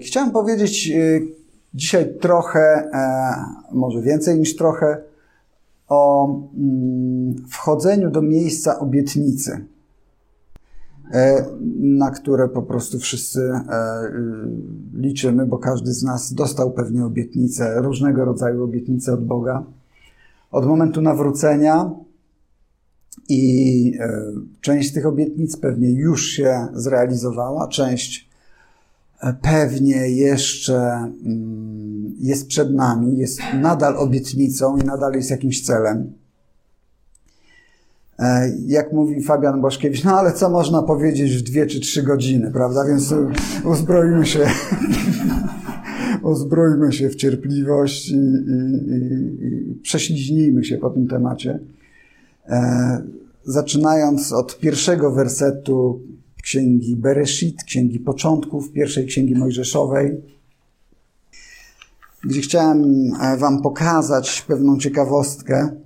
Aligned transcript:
Chciałem 0.00 0.30
powiedzieć 0.30 0.90
y, 0.94 1.28
dzisiaj 1.74 2.14
trochę, 2.20 2.60
e, 2.60 3.34
może 3.72 4.02
więcej 4.02 4.38
niż 4.38 4.56
trochę, 4.56 5.02
o 5.88 6.28
mm, 6.56 7.34
wchodzeniu 7.48 8.10
do 8.10 8.22
miejsca 8.22 8.78
obietnicy, 8.78 9.66
e, 11.12 11.46
na 11.80 12.10
które 12.10 12.48
po 12.48 12.62
prostu 12.62 12.98
wszyscy 12.98 13.40
e, 13.40 13.62
liczymy, 14.94 15.46
bo 15.46 15.58
każdy 15.58 15.92
z 15.92 16.02
nas 16.02 16.34
dostał 16.34 16.70
pewnie 16.70 17.04
obietnicę, 17.04 17.74
różnego 17.82 18.24
rodzaju 18.24 18.64
obietnice 18.64 19.12
od 19.12 19.26
Boga. 19.26 19.64
Od 20.50 20.66
momentu 20.66 21.02
nawrócenia 21.02 21.90
i 23.28 23.92
część 24.60 24.90
z 24.90 24.92
tych 24.92 25.06
obietnic 25.06 25.56
pewnie 25.56 25.90
już 25.92 26.26
się 26.26 26.68
zrealizowała, 26.74 27.68
część 27.68 28.25
pewnie 29.32 30.10
jeszcze 30.10 30.76
mm, 31.24 32.14
jest 32.18 32.46
przed 32.46 32.74
nami, 32.74 33.18
jest 33.18 33.40
nadal 33.60 33.96
obietnicą 33.96 34.76
i 34.76 34.84
nadal 34.84 35.12
jest 35.12 35.30
jakimś 35.30 35.62
celem. 35.62 36.12
E, 38.18 38.52
jak 38.66 38.92
mówi 38.92 39.22
Fabian 39.22 39.60
Boszkiewicz, 39.60 40.04
no 40.04 40.18
ale 40.18 40.32
co 40.32 40.50
można 40.50 40.82
powiedzieć 40.82 41.36
w 41.36 41.42
dwie 41.42 41.66
czy 41.66 41.80
trzy 41.80 42.02
godziny, 42.02 42.50
prawda? 42.50 42.84
Więc 42.84 43.14
uzbrojmy 43.64 44.26
się, 44.26 44.46
uzbrojmy 46.32 46.92
się 46.92 47.08
w 47.08 47.16
cierpliwość 47.16 48.08
i, 48.08 48.14
i, 48.14 48.18
i, 48.88 49.46
i 49.46 49.74
prześliźnijmy 49.82 50.64
się 50.64 50.78
po 50.78 50.90
tym 50.90 51.08
temacie. 51.08 51.58
E, 52.48 53.02
zaczynając 53.44 54.32
od 54.32 54.58
pierwszego 54.58 55.10
wersetu 55.10 56.00
księgi 56.46 56.96
Bereshit, 56.96 57.64
księgi 57.64 58.00
początków, 58.00 58.72
pierwszej 58.72 59.06
księgi 59.06 59.34
Mojżeszowej, 59.34 60.22
gdzie 62.24 62.40
chciałem 62.40 63.12
e, 63.20 63.36
Wam 63.36 63.62
pokazać 63.62 64.42
pewną 64.42 64.78
ciekawostkę. 64.78 65.76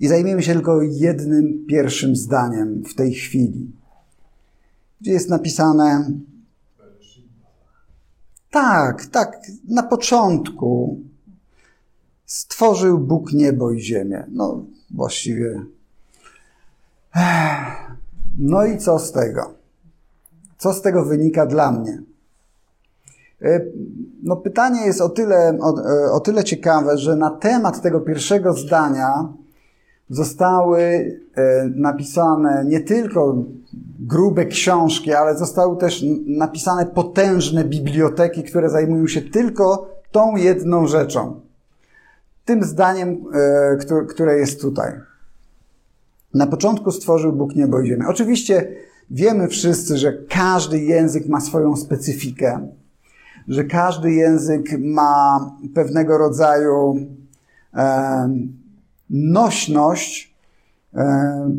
I 0.00 0.08
zajmiemy 0.08 0.42
się 0.42 0.52
tylko 0.52 0.82
jednym 0.82 1.66
pierwszym 1.68 2.16
zdaniem 2.16 2.82
w 2.84 2.94
tej 2.94 3.14
chwili, 3.14 3.70
gdzie 5.00 5.12
jest 5.12 5.28
napisane. 5.28 6.10
Tak, 8.50 9.06
tak, 9.06 9.40
na 9.68 9.82
początku 9.82 11.00
stworzył 12.26 12.98
Bóg 12.98 13.32
niebo 13.32 13.72
i 13.72 13.80
ziemię. 13.80 14.26
No, 14.30 14.64
właściwie. 14.90 15.64
No 18.38 18.64
i 18.64 18.78
co 18.78 18.98
z 18.98 19.12
tego? 19.12 19.54
Co 20.58 20.72
z 20.72 20.82
tego 20.82 21.04
wynika 21.04 21.46
dla 21.46 21.72
mnie? 21.72 22.02
E, 23.42 23.60
no 24.22 24.36
pytanie 24.36 24.86
jest 24.86 25.00
o 25.00 25.08
tyle, 25.08 25.58
o, 25.60 25.74
e, 25.90 26.12
o 26.12 26.20
tyle 26.20 26.44
ciekawe, 26.44 26.98
że 26.98 27.16
na 27.16 27.30
temat 27.30 27.82
tego 27.82 28.00
pierwszego 28.00 28.52
zdania 28.52 29.28
zostały 30.10 30.80
e, 30.80 31.70
napisane 31.76 32.64
nie 32.64 32.80
tylko 32.80 33.44
grube 34.00 34.46
książki, 34.46 35.12
ale 35.12 35.38
zostały 35.38 35.76
też 35.76 36.04
napisane 36.26 36.86
potężne 36.86 37.64
biblioteki, 37.64 38.42
które 38.42 38.70
zajmują 38.70 39.06
się 39.06 39.20
tylko 39.22 39.88
tą 40.12 40.36
jedną 40.36 40.86
rzeczą. 40.86 41.40
Tym 42.44 42.64
zdaniem, 42.64 43.24
które 44.08 44.38
jest 44.38 44.60
tutaj. 44.60 44.92
Na 46.34 46.46
początku 46.46 46.90
stworzył 46.90 47.32
Bóg 47.32 47.56
niebo 47.56 47.80
i 47.80 47.86
ziemię. 47.86 48.04
Oczywiście 48.08 48.68
wiemy 49.10 49.48
wszyscy, 49.48 49.98
że 49.98 50.12
każdy 50.12 50.78
język 50.78 51.28
ma 51.28 51.40
swoją 51.40 51.76
specyfikę, 51.76 52.68
że 53.48 53.64
każdy 53.64 54.12
język 54.12 54.78
ma 54.78 55.50
pewnego 55.74 56.18
rodzaju 56.18 56.96
e, 57.74 58.28
nośność, 59.10 60.34
e, 60.94 61.50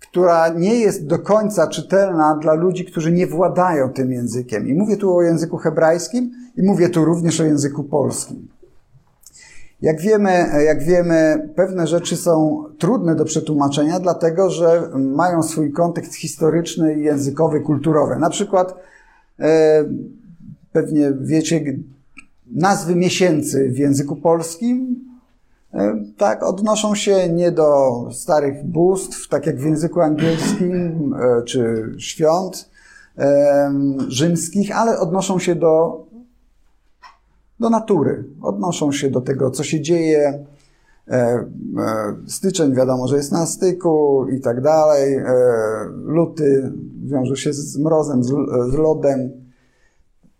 która 0.00 0.48
nie 0.48 0.74
jest 0.74 1.06
do 1.06 1.18
końca 1.18 1.68
czytelna 1.68 2.38
dla 2.42 2.54
ludzi, 2.54 2.84
którzy 2.84 3.12
nie 3.12 3.26
władają 3.26 3.92
tym 3.92 4.12
językiem. 4.12 4.68
I 4.68 4.74
mówię 4.74 4.96
tu 4.96 5.16
o 5.16 5.22
języku 5.22 5.56
hebrajskim 5.56 6.30
i 6.56 6.62
mówię 6.62 6.88
tu 6.88 7.04
również 7.04 7.40
o 7.40 7.44
języku 7.44 7.84
polskim. 7.84 8.48
Jak 9.82 10.00
wiemy, 10.00 10.46
jak 10.64 10.82
wiemy, 10.82 11.48
pewne 11.56 11.86
rzeczy 11.86 12.16
są 12.16 12.64
trudne 12.78 13.14
do 13.14 13.24
przetłumaczenia, 13.24 14.00
dlatego 14.00 14.50
że 14.50 14.90
mają 14.94 15.42
swój 15.42 15.72
kontekst 15.72 16.14
historyczny, 16.14 16.98
językowy, 16.98 17.60
kulturowy. 17.60 18.16
Na 18.16 18.30
przykład, 18.30 18.74
e, 19.40 19.84
pewnie 20.72 21.12
wiecie, 21.20 21.64
nazwy 22.52 22.96
miesięcy 22.96 23.70
w 23.70 23.78
języku 23.78 24.16
polskim 24.16 25.04
e, 25.74 26.04
tak, 26.16 26.42
odnoszą 26.42 26.94
się 26.94 27.28
nie 27.28 27.52
do 27.52 27.90
starych 28.12 28.66
bóstw, 28.66 29.28
tak 29.28 29.46
jak 29.46 29.56
w 29.56 29.64
języku 29.64 30.00
angielskim, 30.00 31.14
e, 31.14 31.42
czy 31.42 31.92
świąt 31.98 32.74
rzymskich, 34.08 34.76
ale 34.76 34.98
odnoszą 34.98 35.38
się 35.38 35.54
do 35.54 36.04
do 37.64 37.70
natury. 37.70 38.24
Odnoszą 38.42 38.92
się 38.92 39.10
do 39.10 39.20
tego, 39.20 39.50
co 39.50 39.64
się 39.64 39.80
dzieje. 39.80 40.46
E, 41.08 41.14
e, 41.14 41.46
styczeń 42.26 42.74
wiadomo, 42.74 43.08
że 43.08 43.16
jest 43.16 43.32
na 43.32 43.46
styku 43.46 44.26
i 44.28 44.40
tak 44.40 44.60
dalej. 44.60 45.14
E, 45.14 45.24
luty 45.92 46.72
wiąże 47.04 47.36
się 47.36 47.52
z 47.52 47.78
mrozem, 47.78 48.24
z, 48.24 48.30
lodem. 48.74 49.30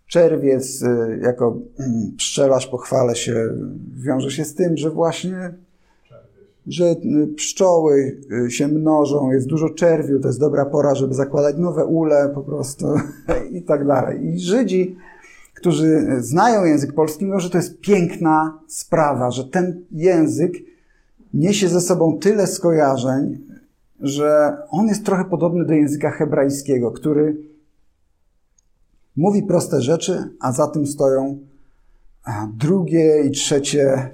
Czerwiec 0.07 0.85
jako 1.23 1.57
mm, 1.79 2.13
pszczelarz 2.17 2.67
pochwalę 2.67 3.17
się, 3.17 3.49
wiąże 3.97 4.31
się 4.31 4.45
z 4.45 4.55
tym, 4.55 4.77
że 4.77 4.91
właśnie 4.91 5.55
że 6.67 6.97
pszczoły 7.37 8.21
się 8.49 8.69
mnożą, 8.69 9.31
jest 9.31 9.47
dużo 9.47 9.71
czerwiu, 9.71 10.21
to 10.21 10.29
jest 10.29 10.41
dobra 10.41 10.65
pora, 10.65 10.95
żeby 10.95 11.15
zakładać 11.15 11.57
nowe 11.59 11.85
ule 11.85 12.31
po 12.35 12.41
prostu 12.41 12.87
i 13.59 13.63
tak 13.63 13.87
dalej. 13.87 14.27
I 14.27 14.41
Żydzi 14.41 14.97
którzy 15.55 16.07
znają 16.19 16.65
język 16.65 16.93
polski, 16.93 17.27
mówią, 17.27 17.41
że 17.41 17.51
to 17.51 17.59
jest 17.59 17.81
piękna 17.81 18.59
sprawa, 18.69 19.31
że 19.31 19.45
ten 19.45 19.85
język 19.91 20.53
niesie 21.35 21.69
ze 21.69 21.81
sobą 21.81 22.19
tyle 22.19 22.47
skojarzeń, 22.47 23.39
że 24.01 24.57
on 24.71 24.87
jest 24.87 25.05
trochę 25.05 25.25
podobny 25.25 25.65
do 25.65 25.73
języka 25.73 26.11
hebrajskiego, 26.11 26.91
który 26.91 27.37
mówi 29.17 29.43
proste 29.43 29.83
rzeczy, 29.83 30.29
a 30.41 30.53
za 30.53 30.67
tym 30.67 30.87
stoją 30.87 31.39
drugie 32.59 33.23
i 33.23 33.31
trzecie 33.31 34.11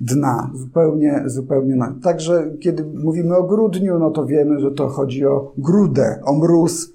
dna. 0.00 0.50
Zupełnie, 0.54 1.22
zupełnie. 1.26 1.78
Także 2.02 2.50
kiedy 2.60 2.84
mówimy 2.84 3.36
o 3.36 3.42
grudniu, 3.42 3.98
no 3.98 4.10
to 4.10 4.26
wiemy, 4.26 4.60
że 4.60 4.70
to 4.70 4.88
chodzi 4.88 5.26
o 5.26 5.52
grudę, 5.58 6.20
o 6.24 6.32
mróz, 6.32 6.92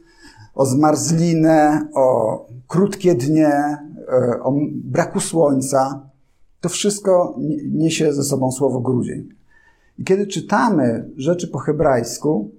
o 0.55 0.66
zmarzlinę, 0.66 1.88
o 1.93 2.47
krótkie 2.67 3.16
dnie, 3.16 3.47
e, 3.47 4.39
o 4.43 4.53
braku 4.83 5.19
słońca, 5.19 6.09
to 6.61 6.69
wszystko 6.69 7.35
niesie 7.71 8.13
ze 8.13 8.23
sobą 8.23 8.51
słowo 8.51 8.79
grudzień. 8.79 9.29
I 9.97 10.03
kiedy 10.03 10.27
czytamy 10.27 11.09
rzeczy 11.17 11.47
po 11.47 11.59
hebrajsku, 11.59 12.51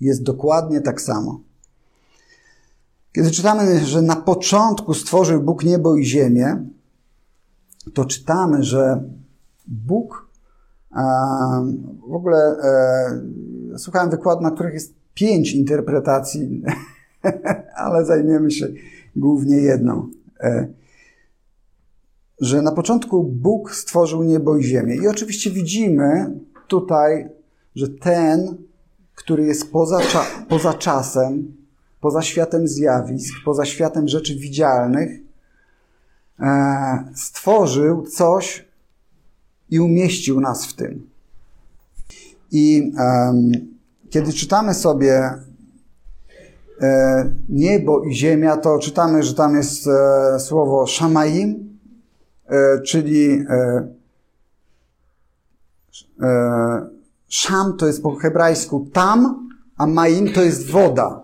jest 0.00 0.22
dokładnie 0.22 0.80
tak 0.80 1.00
samo. 1.00 1.40
Kiedy 3.12 3.30
czytamy, 3.30 3.80
że 3.80 4.02
na 4.02 4.16
początku 4.16 4.94
stworzył 4.94 5.42
Bóg 5.42 5.64
niebo 5.64 5.96
i 5.96 6.04
ziemię, 6.04 6.64
to 7.94 8.04
czytamy, 8.04 8.62
że 8.62 9.02
Bóg 9.66 10.32
w 12.08 12.14
ogóle 12.14 12.56
e, 13.74 13.78
słuchałem 13.78 14.10
wykładów, 14.10 14.42
na 14.42 14.50
których 14.50 14.74
jest 14.74 15.01
pięć 15.14 15.52
interpretacji 15.52 16.62
ale 17.84 18.04
zajmiemy 18.04 18.50
się 18.50 18.68
głównie 19.16 19.56
jedną. 19.56 20.10
E, 20.40 20.68
że 22.40 22.62
na 22.62 22.72
początku 22.72 23.24
Bóg 23.24 23.74
stworzył 23.74 24.22
niebo 24.22 24.56
i 24.56 24.64
ziemię. 24.64 24.96
I 24.96 25.08
oczywiście 25.08 25.50
widzimy 25.50 26.40
tutaj, 26.68 27.28
że 27.74 27.88
ten, 27.88 28.56
który 29.14 29.46
jest 29.46 29.72
poza, 29.72 30.00
cza 30.00 30.26
poza 30.48 30.74
czasem, 30.74 31.56
poza 32.00 32.22
światem 32.22 32.68
zjawisk, 32.68 33.34
poza 33.44 33.64
światem 33.64 34.08
rzeczy 34.08 34.36
widzialnych, 34.36 35.20
e, 36.40 37.04
stworzył 37.14 38.06
coś 38.06 38.64
i 39.70 39.80
umieścił 39.80 40.40
nas 40.40 40.66
w 40.66 40.74
tym. 40.74 41.06
I 42.50 42.92
um, 42.98 43.71
kiedy 44.12 44.32
czytamy 44.32 44.74
sobie 44.74 45.30
E, 46.82 47.30
niebo 47.48 48.04
i 48.04 48.14
ziemia, 48.14 48.56
to 48.56 48.78
czytamy, 48.78 49.22
że 49.22 49.34
tam 49.34 49.56
jest 49.56 49.86
e, 49.86 50.40
słowo 50.40 50.86
shamaim, 50.86 51.78
e, 52.48 52.80
czyli 52.80 53.44
sham 57.28 57.76
to 57.76 57.86
jest 57.86 58.02
po 58.02 58.14
hebrajsku 58.14 58.86
tam, 58.92 59.48
a 59.76 59.86
maim 59.86 60.32
to 60.32 60.42
jest 60.42 60.70
woda. 60.70 61.22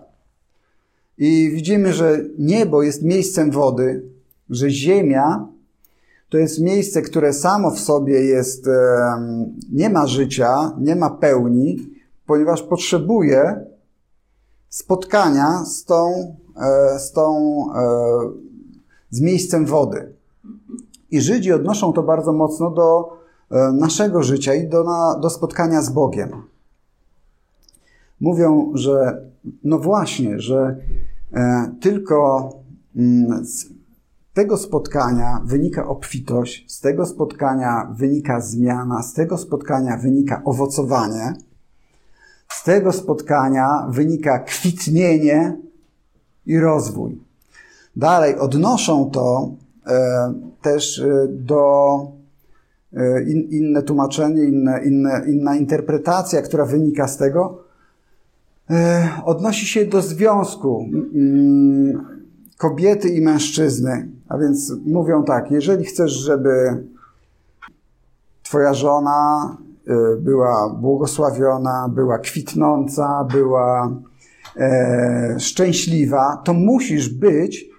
I 1.17 1.51
widzimy, 1.53 1.93
że 1.93 2.19
niebo 2.37 2.83
jest 2.83 3.03
miejscem 3.03 3.51
wody, 3.51 4.03
że 4.49 4.69
ziemia 4.69 5.47
to 6.29 6.37
jest 6.37 6.61
miejsce, 6.61 7.01
które 7.01 7.33
samo 7.33 7.71
w 7.71 7.79
sobie 7.79 8.23
jest, 8.23 8.69
nie 9.71 9.89
ma 9.89 10.07
życia, 10.07 10.71
nie 10.79 10.95
ma 10.95 11.09
pełni, 11.09 11.89
ponieważ 12.29 12.63
potrzebuje 12.63 13.65
spotkania 14.69 15.65
z 15.65 15.85
tą, 15.85 16.35
e, 16.55 16.99
z 16.99 17.11
tą, 17.11 17.33
e, 17.75 17.89
z 19.09 19.21
miejscem 19.21 19.65
wody. 19.65 20.13
I 21.11 21.21
Żydzi 21.21 21.53
odnoszą 21.53 21.93
to 21.93 22.03
bardzo 22.03 22.33
mocno 22.33 22.71
do 22.71 23.09
e, 23.51 23.71
naszego 23.71 24.23
życia 24.23 24.53
i 24.53 24.67
do, 24.67 24.85
do 25.21 25.29
spotkania 25.29 25.81
z 25.81 25.89
Bogiem. 25.89 26.43
Mówią, 28.21 28.71
że 28.73 29.25
no 29.63 29.79
właśnie, 29.79 30.39
że 30.39 30.77
tylko 31.81 32.49
mm, 32.95 33.45
z 33.45 33.65
tego 34.33 34.57
spotkania 34.57 35.41
wynika 35.45 35.87
obfitość, 35.87 36.65
z 36.71 36.81
tego 36.81 37.05
spotkania 37.05 37.93
wynika 37.95 38.41
zmiana, 38.41 39.03
z 39.03 39.13
tego 39.13 39.37
spotkania 39.37 39.97
wynika 39.97 40.41
owocowanie, 40.45 41.33
z 42.53 42.63
tego 42.63 42.91
spotkania 42.91 43.87
wynika 43.89 44.39
kwitnienie 44.39 45.57
i 46.45 46.59
rozwój. 46.59 47.21
Dalej 47.95 48.35
odnoszą 48.35 49.11
to 49.11 49.51
e, 49.87 50.33
też 50.61 50.99
e, 50.99 51.27
do 51.29 51.99
e, 52.93 53.23
in, 53.23 53.41
inne 53.49 53.83
tłumaczenie, 53.83 54.43
inne, 54.43 54.83
inne, 54.85 55.23
inna 55.27 55.55
interpretacja, 55.55 56.41
która 56.41 56.65
wynika 56.65 57.07
z 57.07 57.17
tego, 57.17 57.63
e, 58.69 59.09
odnosi 59.25 59.65
się 59.65 59.85
do 59.85 60.01
związku 60.01 60.89
mm, 61.15 62.05
kobiety 62.57 63.09
i 63.09 63.21
mężczyzny. 63.21 64.09
A 64.29 64.37
więc 64.37 64.73
mówią 64.85 65.23
tak, 65.23 65.51
jeżeli 65.51 65.85
chcesz, 65.85 66.11
żeby 66.11 66.83
twoja 68.43 68.73
żona 68.73 69.57
była 70.19 70.69
błogosławiona, 70.69 71.89
była 71.95 72.19
kwitnąca, 72.19 73.27
była 73.33 73.95
e, 74.57 75.35
szczęśliwa, 75.39 76.41
to 76.45 76.53
musisz 76.53 77.09
być 77.09 77.69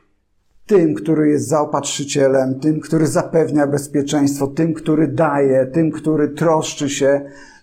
tym, 0.67 0.95
który 0.95 1.29
jest 1.29 1.49
zaopatrzycielem, 1.49 2.61
tym, 2.61 2.81
który 2.81 3.07
zapewnia 3.07 3.67
bezpieczeństwo, 3.67 4.47
tym, 4.47 4.75
który 4.75 5.09
daje, 5.09 5.67
tym, 5.67 5.91
który 5.91 6.29
troszczy 6.29 6.89
się, 6.89 7.21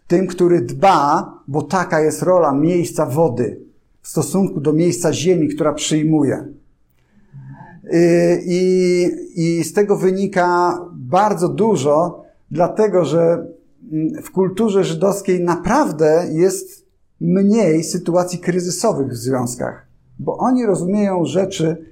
tym, 0.08 0.28
który 0.28 0.62
dba, 0.62 1.34
bo 1.48 1.62
taka 1.62 2.02
jest 2.02 2.22
rola 2.22 2.54
miejsca 2.54 3.06
wody 3.06 3.60
w 4.02 4.08
stosunku 4.08 4.60
do 4.60 4.74
miejsca 4.74 5.14
ziemi, 5.14 5.48
która 5.48 5.74
przyjmuje. 5.74 6.48
Y, 7.94 8.42
I, 8.46 9.10
I 9.36 9.64
z 9.64 9.74
tego 9.74 9.98
wynika 9.98 10.80
bardzo 10.94 11.50
dużo, 11.50 12.24
dlatego 12.52 13.06
że 13.06 13.48
w 14.24 14.32
kulturze 14.32 14.84
żydowskiej 14.84 15.44
naprawdę 15.44 16.28
jest 16.32 16.88
mniej 17.22 17.84
sytuacji 17.84 18.40
kryzysowych 18.40 19.12
w 19.12 19.16
związkach, 19.16 19.88
bo 20.20 20.38
oni 20.38 20.66
rozumieją 20.66 21.26
rzeczy 21.26 21.86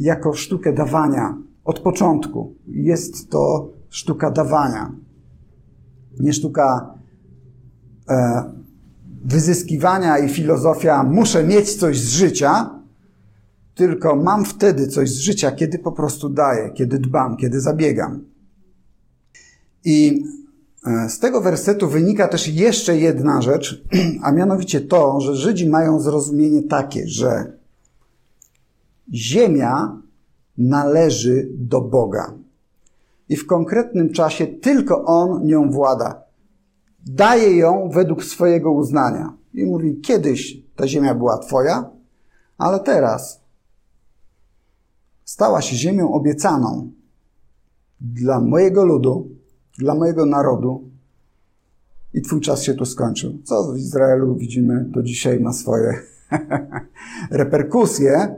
jako 0.00 0.32
sztukę 0.32 0.72
dawania 0.72 1.38
od 1.64 1.80
początku. 1.80 2.54
Jest 2.66 3.30
to 3.30 3.70
sztuka 3.88 4.30
dawania, 4.30 4.92
nie 6.20 6.32
sztuka 6.32 6.94
e, 8.08 8.44
wyzyskiwania 9.24 10.18
i 10.18 10.28
filozofia 10.28 11.02
muszę 11.02 11.44
mieć 11.44 11.74
coś 11.74 11.98
z 11.98 12.10
życia, 12.10 12.70
tylko 13.74 14.16
mam 14.16 14.44
wtedy 14.44 14.86
coś 14.86 15.10
z 15.10 15.18
życia, 15.18 15.52
kiedy 15.52 15.78
po 15.78 15.92
prostu 15.92 16.28
daję, 16.28 16.70
kiedy 16.74 16.98
dbam, 16.98 17.36
kiedy 17.36 17.60
zabiegam. 17.60 18.24
I 19.84 20.24
z 21.08 21.18
tego 21.18 21.40
wersetu 21.40 21.88
wynika 21.88 22.28
też 22.28 22.48
jeszcze 22.48 22.98
jedna 22.98 23.42
rzecz, 23.42 23.84
a 24.24 24.32
mianowicie 24.32 24.80
to, 24.80 25.20
że 25.20 25.36
Żydzi 25.36 25.68
mają 25.68 26.00
zrozumienie 26.00 26.62
takie, 26.62 27.06
że 27.06 27.52
ziemia 29.12 30.02
należy 30.58 31.48
do 31.54 31.80
Boga. 31.80 32.34
I 33.28 33.36
w 33.36 33.46
konkretnym 33.46 34.12
czasie 34.12 34.46
tylko 34.46 35.04
On 35.04 35.46
nią 35.46 35.70
włada. 35.70 36.22
Daje 37.06 37.56
ją 37.56 37.90
według 37.92 38.24
swojego 38.24 38.72
uznania. 38.72 39.32
I 39.54 39.64
mówi, 39.64 40.00
kiedyś 40.00 40.62
ta 40.76 40.88
ziemia 40.88 41.14
była 41.14 41.38
Twoja, 41.38 41.90
ale 42.58 42.80
teraz 42.80 43.40
stała 45.24 45.62
się 45.62 45.76
ziemią 45.76 46.12
obiecaną 46.12 46.90
dla 48.00 48.40
mojego 48.40 48.84
ludu, 48.84 49.28
dla 49.78 49.94
mojego 49.94 50.26
narodu 50.26 50.82
i 52.14 52.22
Twój 52.22 52.40
czas 52.40 52.62
się 52.62 52.74
tu 52.74 52.86
skończył. 52.86 53.38
Co 53.44 53.72
w 53.72 53.76
Izraelu 53.76 54.34
widzimy 54.34 54.84
do 54.84 55.02
dzisiaj 55.02 55.40
ma 55.40 55.52
swoje 55.52 56.00
reperkusje, 57.30 58.36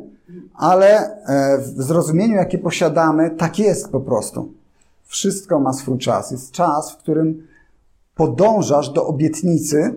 ale 0.54 1.22
e, 1.24 1.58
w 1.58 1.82
zrozumieniu, 1.82 2.34
jakie 2.34 2.58
posiadamy, 2.58 3.30
tak 3.30 3.58
jest 3.58 3.88
po 3.88 4.00
prostu. 4.00 4.52
Wszystko 5.04 5.60
ma 5.60 5.72
swój 5.72 5.98
czas. 5.98 6.30
Jest 6.30 6.52
czas, 6.52 6.92
w 6.92 6.96
którym 6.96 7.46
podążasz 8.14 8.90
do 8.90 9.06
obietnicy 9.06 9.94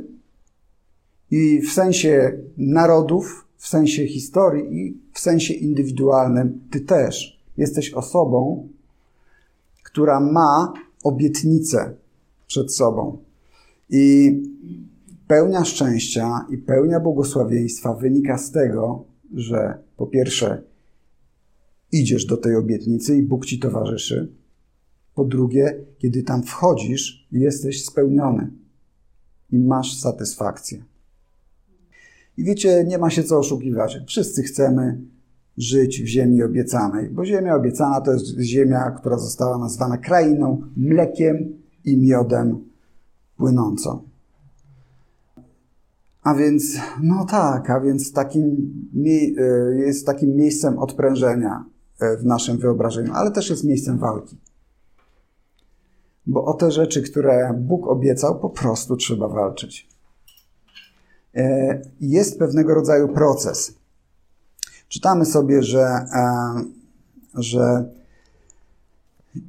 i 1.31 1.61
w 1.61 1.71
sensie 1.71 2.37
narodów, 2.57 3.45
w 3.57 3.67
sensie 3.67 4.07
historii 4.07 4.77
i 4.77 4.97
w 5.13 5.19
sensie 5.19 5.53
indywidualnym 5.53 6.61
ty 6.71 6.81
też 6.81 7.39
jesteś 7.57 7.93
osobą, 7.93 8.67
która 9.83 10.19
ma 10.19 10.73
obietnicę 11.03 11.93
przed 12.47 12.75
sobą. 12.75 13.17
I 13.89 14.33
pełnia 15.27 15.65
szczęścia 15.65 16.45
i 16.49 16.57
pełnia 16.57 16.99
błogosławieństwa 16.99 17.93
wynika 17.93 18.37
z 18.37 18.51
tego, 18.51 19.05
że 19.33 19.77
po 19.97 20.07
pierwsze 20.07 20.63
idziesz 21.91 22.25
do 22.25 22.37
tej 22.37 22.55
obietnicy 22.55 23.17
i 23.17 23.23
Bóg 23.23 23.45
ci 23.45 23.59
towarzyszy. 23.59 24.31
Po 25.15 25.25
drugie, 25.25 25.85
kiedy 25.97 26.23
tam 26.23 26.43
wchodzisz, 26.43 27.27
jesteś 27.31 27.85
spełniony 27.85 28.51
i 29.51 29.59
masz 29.59 29.99
satysfakcję. 29.99 30.83
I 32.37 32.43
wiecie, 32.43 32.85
nie 32.87 32.97
ma 32.97 33.09
się 33.09 33.23
co 33.23 33.39
oszukiwać. 33.39 33.99
Wszyscy 34.07 34.43
chcemy 34.43 35.01
żyć 35.59 36.03
w 36.03 36.05
ziemi 36.05 36.43
obiecanej, 36.43 37.09
bo 37.09 37.25
ziemia 37.25 37.55
obiecana 37.55 38.01
to 38.01 38.13
jest 38.13 38.39
ziemia, 38.39 38.91
która 38.91 39.17
została 39.17 39.57
nazwana 39.57 39.97
krainą 39.97 40.61
mlekiem 40.77 41.57
i 41.85 41.97
miodem 41.97 42.69
płynącą. 43.37 44.09
A 46.23 46.35
więc, 46.35 46.77
no 47.03 47.25
tak, 47.25 47.69
a 47.69 47.79
więc 47.79 48.13
takim, 48.13 48.73
e, 48.95 49.41
jest 49.75 50.05
takim 50.05 50.35
miejscem 50.35 50.79
odprężenia 50.79 51.65
e, 51.99 52.17
w 52.17 52.25
naszym 52.25 52.57
wyobrażeniu, 52.57 53.13
ale 53.13 53.31
też 53.31 53.49
jest 53.49 53.63
miejscem 53.63 53.97
walki. 53.97 54.37
Bo 56.27 56.45
o 56.45 56.53
te 56.53 56.71
rzeczy, 56.71 57.01
które 57.01 57.53
Bóg 57.57 57.87
obiecał, 57.87 58.39
po 58.39 58.49
prostu 58.49 58.95
trzeba 58.95 59.27
walczyć. 59.27 59.89
E, 61.35 61.81
jest 62.01 62.39
pewnego 62.39 62.73
rodzaju 62.73 63.07
proces. 63.07 63.78
Czytamy 64.89 65.25
sobie, 65.25 65.63
że, 65.63 65.79
e, 65.79 66.53
że 67.35 67.89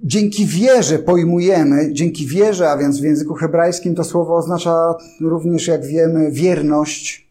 dzięki 0.05 0.47
wierze 0.47 0.99
pojmujemy, 0.99 1.93
dzięki 1.93 2.27
wierze, 2.27 2.71
a 2.71 2.79
więc 2.79 3.01
w 3.01 3.05
języku 3.05 3.35
hebrajskim 3.35 3.95
to 3.95 4.05
słowo 4.05 4.37
oznacza 4.37 4.95
również, 5.21 5.67
jak 5.67 5.87
wiemy, 5.87 6.31
wierność. 6.31 7.31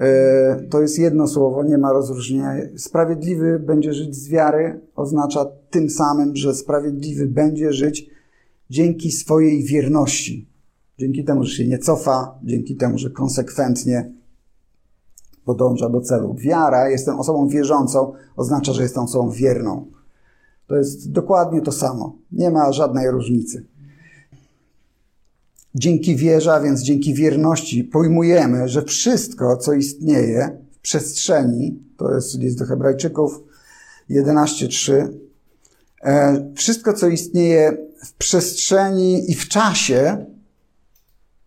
E, 0.00 0.62
to 0.70 0.80
jest 0.80 0.98
jedno 0.98 1.28
słowo, 1.28 1.64
nie 1.64 1.78
ma 1.78 1.92
rozróżnienia. 1.92 2.54
Sprawiedliwy 2.76 3.58
będzie 3.58 3.92
żyć 3.92 4.16
z 4.16 4.28
wiary, 4.28 4.80
oznacza 4.94 5.46
tym 5.70 5.90
samym, 5.90 6.36
że 6.36 6.54
sprawiedliwy 6.54 7.26
będzie 7.26 7.72
żyć 7.72 8.10
dzięki 8.70 9.12
swojej 9.12 9.64
wierności. 9.64 10.48
Dzięki 10.98 11.24
temu, 11.24 11.44
że 11.44 11.56
się 11.56 11.66
nie 11.68 11.78
cofa, 11.78 12.38
dzięki 12.44 12.76
temu, 12.76 12.98
że 12.98 13.10
konsekwentnie 13.10 14.12
podąża 15.46 15.88
do 15.88 16.00
celu. 16.00 16.34
Wiara, 16.34 16.88
jestem 16.88 17.18
osobą 17.20 17.48
wierzącą, 17.48 18.12
oznacza, 18.36 18.72
że 18.72 18.82
jestem 18.82 19.02
osobą 19.02 19.30
wierną. 19.30 19.86
To 20.66 20.76
jest 20.76 21.12
dokładnie 21.12 21.60
to 21.60 21.72
samo. 21.72 22.16
Nie 22.32 22.50
ma 22.50 22.72
żadnej 22.72 23.10
różnicy. 23.10 23.66
Dzięki 25.74 26.16
wierze, 26.16 26.54
a 26.54 26.60
więc 26.60 26.82
dzięki 26.82 27.14
wierności 27.14 27.84
pojmujemy, 27.84 28.68
że 28.68 28.82
wszystko, 28.82 29.56
co 29.56 29.72
istnieje 29.72 30.58
w 30.72 30.78
przestrzeni, 30.78 31.82
to 31.96 32.14
jest 32.14 32.38
list 32.38 32.58
do 32.58 32.64
Hebrajczyków 32.64 33.42
11.3, 34.10 35.08
e, 36.02 36.52
wszystko, 36.54 36.92
co 36.92 37.08
istnieje 37.08 37.76
w 38.04 38.12
przestrzeni 38.12 39.30
i 39.30 39.34
w 39.34 39.48
czasie, 39.48 40.26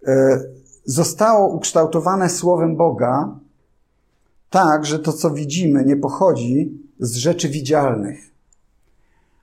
E, 0.08 0.39
zostało 0.86 1.56
ukształtowane 1.56 2.29
Słowem 2.29 2.75
Boga 2.75 3.39
tak, 4.50 4.86
że 4.86 5.00
to, 5.00 5.13
co 5.13 5.32
widzimy, 5.32 5.86
nie 5.86 5.96
pochodzi 5.96 6.79
z 7.00 7.15
rzeczy 7.15 7.50
widzialnych. 7.50 8.32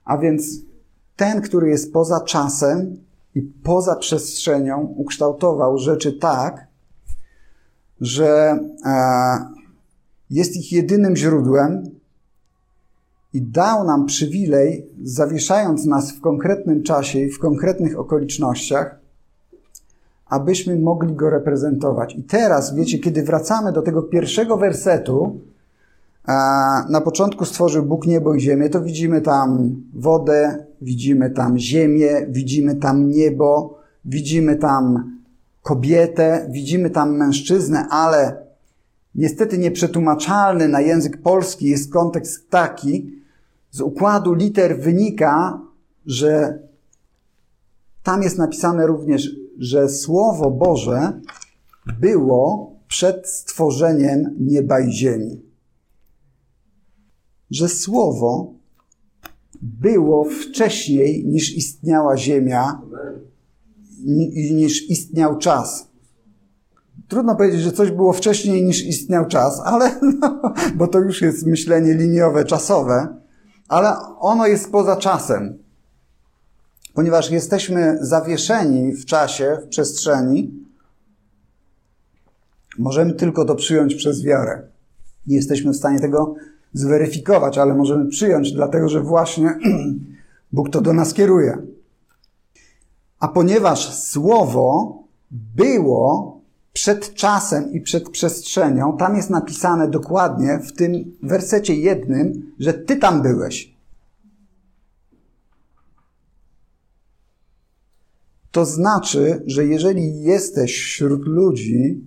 A 0.05 0.17
więc 0.17 0.61
ten, 1.15 1.41
który 1.41 1.69
jest 1.69 1.93
poza 1.93 2.21
czasem 2.21 2.97
i 3.35 3.41
poza 3.41 3.95
przestrzenią, 3.95 4.93
ukształtował 4.97 5.77
rzeczy 5.77 6.13
tak, 6.13 6.67
że 8.01 8.59
e, 8.85 8.97
jest 10.29 10.55
ich 10.55 10.71
jedynym 10.71 11.15
źródłem 11.15 11.83
i 13.33 13.41
dał 13.41 13.83
nam 13.83 14.05
przywilej, 14.05 14.87
zawieszając 15.03 15.85
nas 15.85 16.11
w 16.11 16.21
konkretnym 16.21 16.83
czasie 16.83 17.19
i 17.19 17.31
w 17.31 17.39
konkretnych 17.39 17.99
okolicznościach, 17.99 18.99
abyśmy 20.29 20.79
mogli 20.79 21.15
go 21.15 21.29
reprezentować. 21.29 22.15
I 22.15 22.23
teraz, 22.23 22.75
wiecie, 22.75 22.99
kiedy 22.99 23.23
wracamy 23.23 23.71
do 23.71 23.81
tego 23.81 24.03
pierwszego 24.03 24.57
wersetu, 24.57 25.39
na 26.89 27.01
początku 27.03 27.45
stworzył 27.45 27.85
Bóg 27.85 28.07
niebo 28.07 28.35
i 28.35 28.39
ziemię, 28.39 28.69
to 28.69 28.81
widzimy 28.81 29.21
tam 29.21 29.75
wodę, 29.93 30.65
widzimy 30.81 31.29
tam 31.29 31.57
ziemię, 31.57 32.25
widzimy 32.29 32.75
tam 32.75 33.09
niebo, 33.09 33.79
widzimy 34.05 34.55
tam 34.55 35.17
kobietę, 35.63 36.47
widzimy 36.51 36.89
tam 36.89 37.17
mężczyznę, 37.17 37.87
ale 37.89 38.37
niestety 39.15 39.57
nieprzetłumaczalny 39.57 40.67
na 40.67 40.81
język 40.81 41.21
polski 41.21 41.69
jest 41.69 41.93
kontekst 41.93 42.49
taki, 42.49 43.17
z 43.71 43.81
układu 43.81 44.33
liter 44.33 44.79
wynika, 44.79 45.61
że 46.05 46.59
tam 48.03 48.23
jest 48.23 48.37
napisane 48.37 48.87
również, 48.87 49.35
że 49.57 49.89
Słowo 49.89 50.51
Boże 50.51 51.21
było 51.99 52.71
przed 52.87 53.27
stworzeniem 53.27 54.35
nieba 54.39 54.79
i 54.79 54.91
ziemi. 54.91 55.41
Że 57.49 57.69
Słowo 57.69 58.53
było 59.61 60.23
wcześniej 60.23 61.25
niż 61.25 61.57
istniała 61.57 62.17
Ziemia 62.17 62.81
i 64.31 64.53
niż 64.55 64.89
istniał 64.89 65.37
czas. 65.37 65.87
Trudno 67.07 67.35
powiedzieć, 67.35 67.61
że 67.61 67.71
coś 67.71 67.91
było 67.91 68.13
wcześniej 68.13 68.63
niż 68.63 68.85
istniał 68.85 69.27
czas, 69.27 69.61
ale 69.65 69.99
no, 70.21 70.53
bo 70.75 70.87
to 70.87 70.99
już 70.99 71.21
jest 71.21 71.45
myślenie 71.45 71.93
liniowe, 71.93 72.45
czasowe, 72.45 73.07
ale 73.67 73.89
ono 74.19 74.47
jest 74.47 74.71
poza 74.71 74.95
czasem 74.95 75.57
ponieważ 76.97 77.31
jesteśmy 77.31 77.97
zawieszeni 78.01 78.93
w 78.93 79.05
czasie, 79.05 79.57
w 79.63 79.67
przestrzeni, 79.67 80.53
możemy 82.79 83.13
tylko 83.13 83.45
to 83.45 83.55
przyjąć 83.55 83.95
przez 83.95 84.23
wiarę. 84.23 84.61
Nie 85.27 85.35
jesteśmy 85.35 85.71
w 85.71 85.75
stanie 85.75 85.99
tego 85.99 86.35
zweryfikować, 86.73 87.57
ale 87.57 87.73
możemy 87.73 88.09
przyjąć, 88.09 88.51
dlatego 88.51 88.89
że 88.89 89.01
właśnie 89.01 89.59
Bóg 90.53 90.69
to 90.69 90.81
do 90.81 90.93
nas 90.93 91.13
kieruje. 91.13 91.57
A 93.19 93.27
ponieważ 93.27 93.93
Słowo 93.93 94.97
było 95.31 96.39
przed 96.73 97.13
czasem 97.13 97.73
i 97.73 97.81
przed 97.81 98.09
przestrzenią, 98.09 98.97
tam 98.97 99.15
jest 99.15 99.29
napisane 99.29 99.87
dokładnie 99.87 100.59
w 100.59 100.71
tym 100.73 101.17
wersecie 101.23 101.75
jednym, 101.75 102.51
że 102.59 102.73
Ty 102.73 102.95
tam 102.95 103.21
byłeś. 103.21 103.76
To 108.57 108.65
znaczy, 108.65 109.43
że 109.45 109.65
jeżeli 109.65 110.21
jesteś 110.21 110.83
wśród 110.83 111.27
ludzi, 111.27 112.01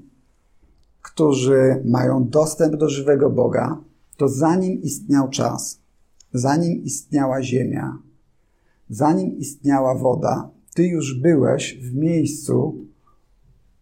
którzy 1.03 1.83
mają 1.85 2.29
dostęp 2.29 2.77
do 2.77 2.89
żywego 2.89 3.31
Boga, 3.31 3.79
to 4.17 4.29
zanim 4.29 4.83
istniał 4.83 5.29
czas, 5.29 5.81
zanim 6.33 6.85
istniała 6.85 7.43
ziemia, 7.43 7.99
zanim 8.89 9.39
istniała 9.39 9.95
woda, 9.95 10.51
ty 10.75 10.87
już 10.87 11.21
byłeś 11.21 11.79
w 11.83 11.95
miejscu, 11.95 12.85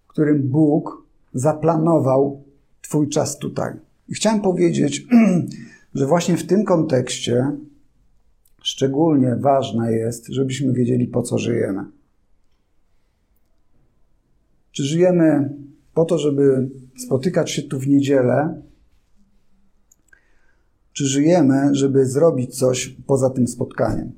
w 0.05 0.07
którym 0.07 0.49
Bóg 0.49 1.07
zaplanował 1.35 2.43
Twój 2.81 3.09
czas 3.09 3.39
tutaj. 3.39 3.73
I 4.09 4.15
chciałem 4.15 4.41
powiedzieć, 4.41 5.07
że 5.95 6.07
właśnie 6.07 6.37
w 6.37 6.47
tym 6.47 6.65
kontekście 6.65 7.57
szczególnie 8.63 9.37
ważne 9.37 9.93
jest, 9.93 10.27
żebyśmy 10.27 10.73
wiedzieli, 10.73 11.07
po 11.07 11.23
co 11.23 11.39
żyjemy. 11.39 11.98
Czy 14.73 14.85
żyjemy 14.85 15.55
po 15.95 16.05
to, 16.05 16.19
żeby 16.19 16.69
spotykać 17.07 17.51
się 17.51 17.63
tu 17.63 17.79
w 17.79 17.89
niedzielę? 17.89 18.63
Czy 20.93 21.07
żyjemy, 21.07 21.75
żeby 21.75 22.07
zrobić 22.07 22.59
coś 22.59 22.97
poza 23.07 23.31
tym 23.31 23.49
spotkaniem? 23.49 24.13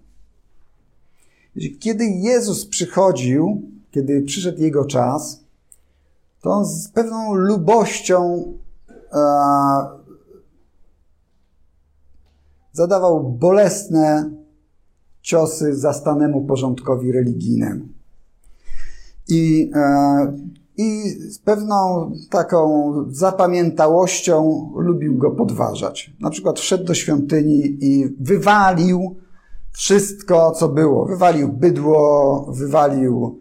Kiedy 1.81 2.05
Jezus 2.05 2.67
przychodził, 2.67 3.63
kiedy 3.91 4.23
przyszedł 4.23 4.61
Jego 4.61 4.85
czas, 4.85 5.45
to 6.41 6.51
on 6.51 6.67
z 6.67 6.89
pewną 6.89 7.35
lubością 7.35 8.45
e, 9.13 9.19
zadawał 12.73 13.31
bolesne 13.31 14.31
ciosy 15.23 15.75
zastanemu 15.75 16.45
porządkowi 16.45 17.13
religijnemu. 17.13 17.89
I, 19.29 19.71
e, 19.75 20.33
I 20.77 21.11
z 21.11 21.39
pewną 21.39 22.11
taką 22.31 22.93
zapamiętałością 23.09 24.69
lubił 24.77 25.19
go 25.19 25.31
podważać. 25.31 26.13
Na 26.21 26.31
przykład 26.31 26.61
wszedł 26.61 26.85
do 26.85 26.95
świątyni 26.95 27.77
i 27.81 28.17
wywalił 28.21 29.17
wszystko, 29.73 30.51
co 30.51 30.69
było. 30.69 31.07
Wywalił 31.07 31.49
bydło, 31.49 32.47
wywalił, 32.53 33.39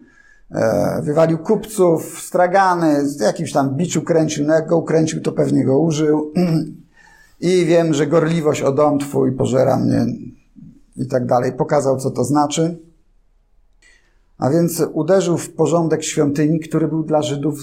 e, 0.50 1.02
wywalił 1.02 1.38
kupców, 1.38 2.22
stragany, 2.22 3.04
jakimś 3.20 3.52
tam 3.52 3.76
biczu 3.76 4.02
kręcił. 4.02 4.46
No 4.46 4.54
jak 4.54 4.68
go 4.68 4.76
ukręcił, 4.76 5.20
to 5.22 5.32
pewnie 5.32 5.64
go 5.64 5.80
użył. 5.80 6.32
I 7.40 7.64
wiem, 7.66 7.94
że 7.94 8.06
gorliwość 8.06 8.62
o 8.62 8.72
dom 8.72 8.98
twój 8.98 9.32
pożera 9.32 9.76
mnie 9.76 10.06
i 10.96 11.06
tak 11.06 11.26
dalej. 11.26 11.52
Pokazał, 11.52 11.96
co 11.96 12.10
to 12.10 12.24
znaczy. 12.24 12.78
A 14.40 14.50
więc 14.50 14.82
uderzył 14.92 15.38
w 15.38 15.52
porządek 15.52 16.04
świątyni, 16.04 16.60
który 16.60 16.88
był 16.88 17.02
dla 17.02 17.22
Żydów 17.22 17.58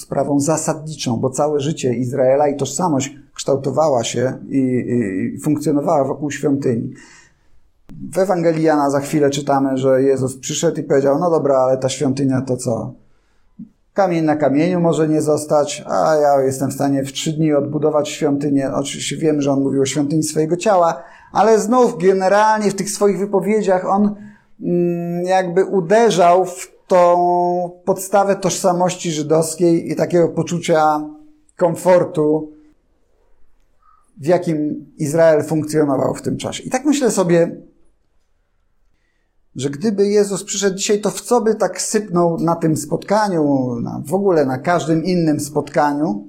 sprawą 0.00 0.40
zasadniczą, 0.40 1.16
bo 1.16 1.30
całe 1.30 1.60
życie 1.60 1.94
Izraela 1.94 2.48
i 2.48 2.56
tożsamość 2.56 3.16
kształtowała 3.34 4.04
się 4.04 4.32
i, 4.48 4.58
i, 4.58 5.40
funkcjonowała 5.40 6.04
wokół 6.04 6.30
świątyni. 6.30 6.92
W 8.12 8.18
Ewangelii 8.18 8.62
Jana 8.62 8.90
za 8.90 9.00
chwilę 9.00 9.30
czytamy, 9.30 9.78
że 9.78 10.02
Jezus 10.02 10.36
przyszedł 10.36 10.80
i 10.80 10.82
powiedział, 10.82 11.18
no 11.18 11.30
dobra, 11.30 11.58
ale 11.58 11.78
ta 11.78 11.88
świątynia 11.88 12.40
to 12.40 12.56
co? 12.56 12.92
Kamień 13.94 14.24
na 14.24 14.36
kamieniu 14.36 14.80
może 14.80 15.08
nie 15.08 15.22
zostać, 15.22 15.84
a 15.86 16.14
ja 16.14 16.42
jestem 16.42 16.70
w 16.70 16.74
stanie 16.74 17.04
w 17.04 17.12
trzy 17.12 17.32
dni 17.32 17.52
odbudować 17.52 18.08
świątynię. 18.08 18.70
Oczywiście 18.74 19.16
wiem, 19.16 19.40
że 19.40 19.52
on 19.52 19.62
mówił 19.62 19.82
o 19.82 19.86
świątyni 19.86 20.22
swojego 20.22 20.56
ciała, 20.56 21.02
ale 21.32 21.58
znów 21.58 21.98
generalnie 21.98 22.70
w 22.70 22.74
tych 22.74 22.90
swoich 22.90 23.18
wypowiedziach 23.18 23.84
on 23.84 24.14
jakby 25.24 25.64
uderzał 25.64 26.46
w 26.46 26.72
tą 26.86 27.80
podstawę 27.84 28.36
tożsamości 28.36 29.12
żydowskiej 29.12 29.92
i 29.92 29.96
takiego 29.96 30.28
poczucia 30.28 31.00
komfortu, 31.56 32.52
w 34.16 34.26
jakim 34.26 34.86
Izrael 34.98 35.44
funkcjonował 35.44 36.14
w 36.14 36.22
tym 36.22 36.36
czasie. 36.36 36.62
I 36.62 36.70
tak 36.70 36.84
myślę 36.84 37.10
sobie, 37.10 37.56
że 39.56 39.70
gdyby 39.70 40.06
Jezus 40.06 40.44
przyszedł 40.44 40.76
dzisiaj, 40.76 41.00
to 41.00 41.10
w 41.10 41.20
co 41.20 41.40
by 41.40 41.54
tak 41.54 41.80
sypnął 41.80 42.40
na 42.40 42.56
tym 42.56 42.76
spotkaniu, 42.76 43.74
na, 43.80 44.02
w 44.06 44.14
ogóle 44.14 44.46
na 44.46 44.58
każdym 44.58 45.04
innym 45.04 45.40
spotkaniu? 45.40 46.28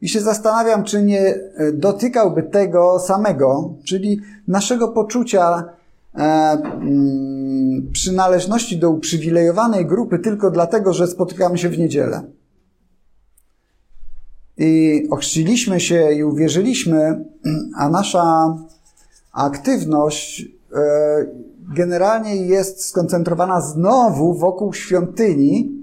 I 0.00 0.08
się 0.08 0.20
zastanawiam, 0.20 0.84
czy 0.84 1.02
nie 1.02 1.20
e, 1.20 1.72
dotykałby 1.72 2.42
tego 2.42 2.98
samego, 2.98 3.74
czyli 3.84 4.20
naszego 4.48 4.88
poczucia 4.88 5.54
mm, 5.56 5.81
przynależności 7.92 8.78
do 8.78 8.90
uprzywilejowanej 8.90 9.86
grupy 9.86 10.18
tylko 10.18 10.50
dlatego, 10.50 10.92
że 10.92 11.06
spotykamy 11.06 11.58
się 11.58 11.68
w 11.68 11.78
niedzielę. 11.78 12.22
I 14.58 15.02
ochrzciliśmy 15.10 15.80
się 15.80 16.12
i 16.12 16.24
uwierzyliśmy, 16.24 17.24
a 17.76 17.88
nasza 17.88 18.56
aktywność 19.32 20.40
e, 20.74 21.26
generalnie 21.76 22.36
jest 22.36 22.84
skoncentrowana 22.84 23.60
znowu 23.60 24.34
wokół 24.34 24.72
świątyni, 24.72 25.81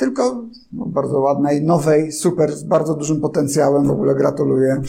tylko 0.00 0.44
no, 0.72 0.86
bardzo 0.86 1.20
ładnej, 1.20 1.62
nowej, 1.62 2.12
super, 2.12 2.56
z 2.56 2.64
bardzo 2.64 2.94
dużym 2.94 3.20
potencjałem. 3.20 3.86
W 3.86 3.90
ogóle 3.90 4.14
gratuluję. 4.14 4.82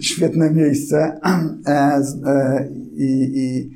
Świetne 0.00 0.50
miejsce. 0.50 1.20
E, 1.66 2.68
i, 2.96 3.32
i, 3.34 3.70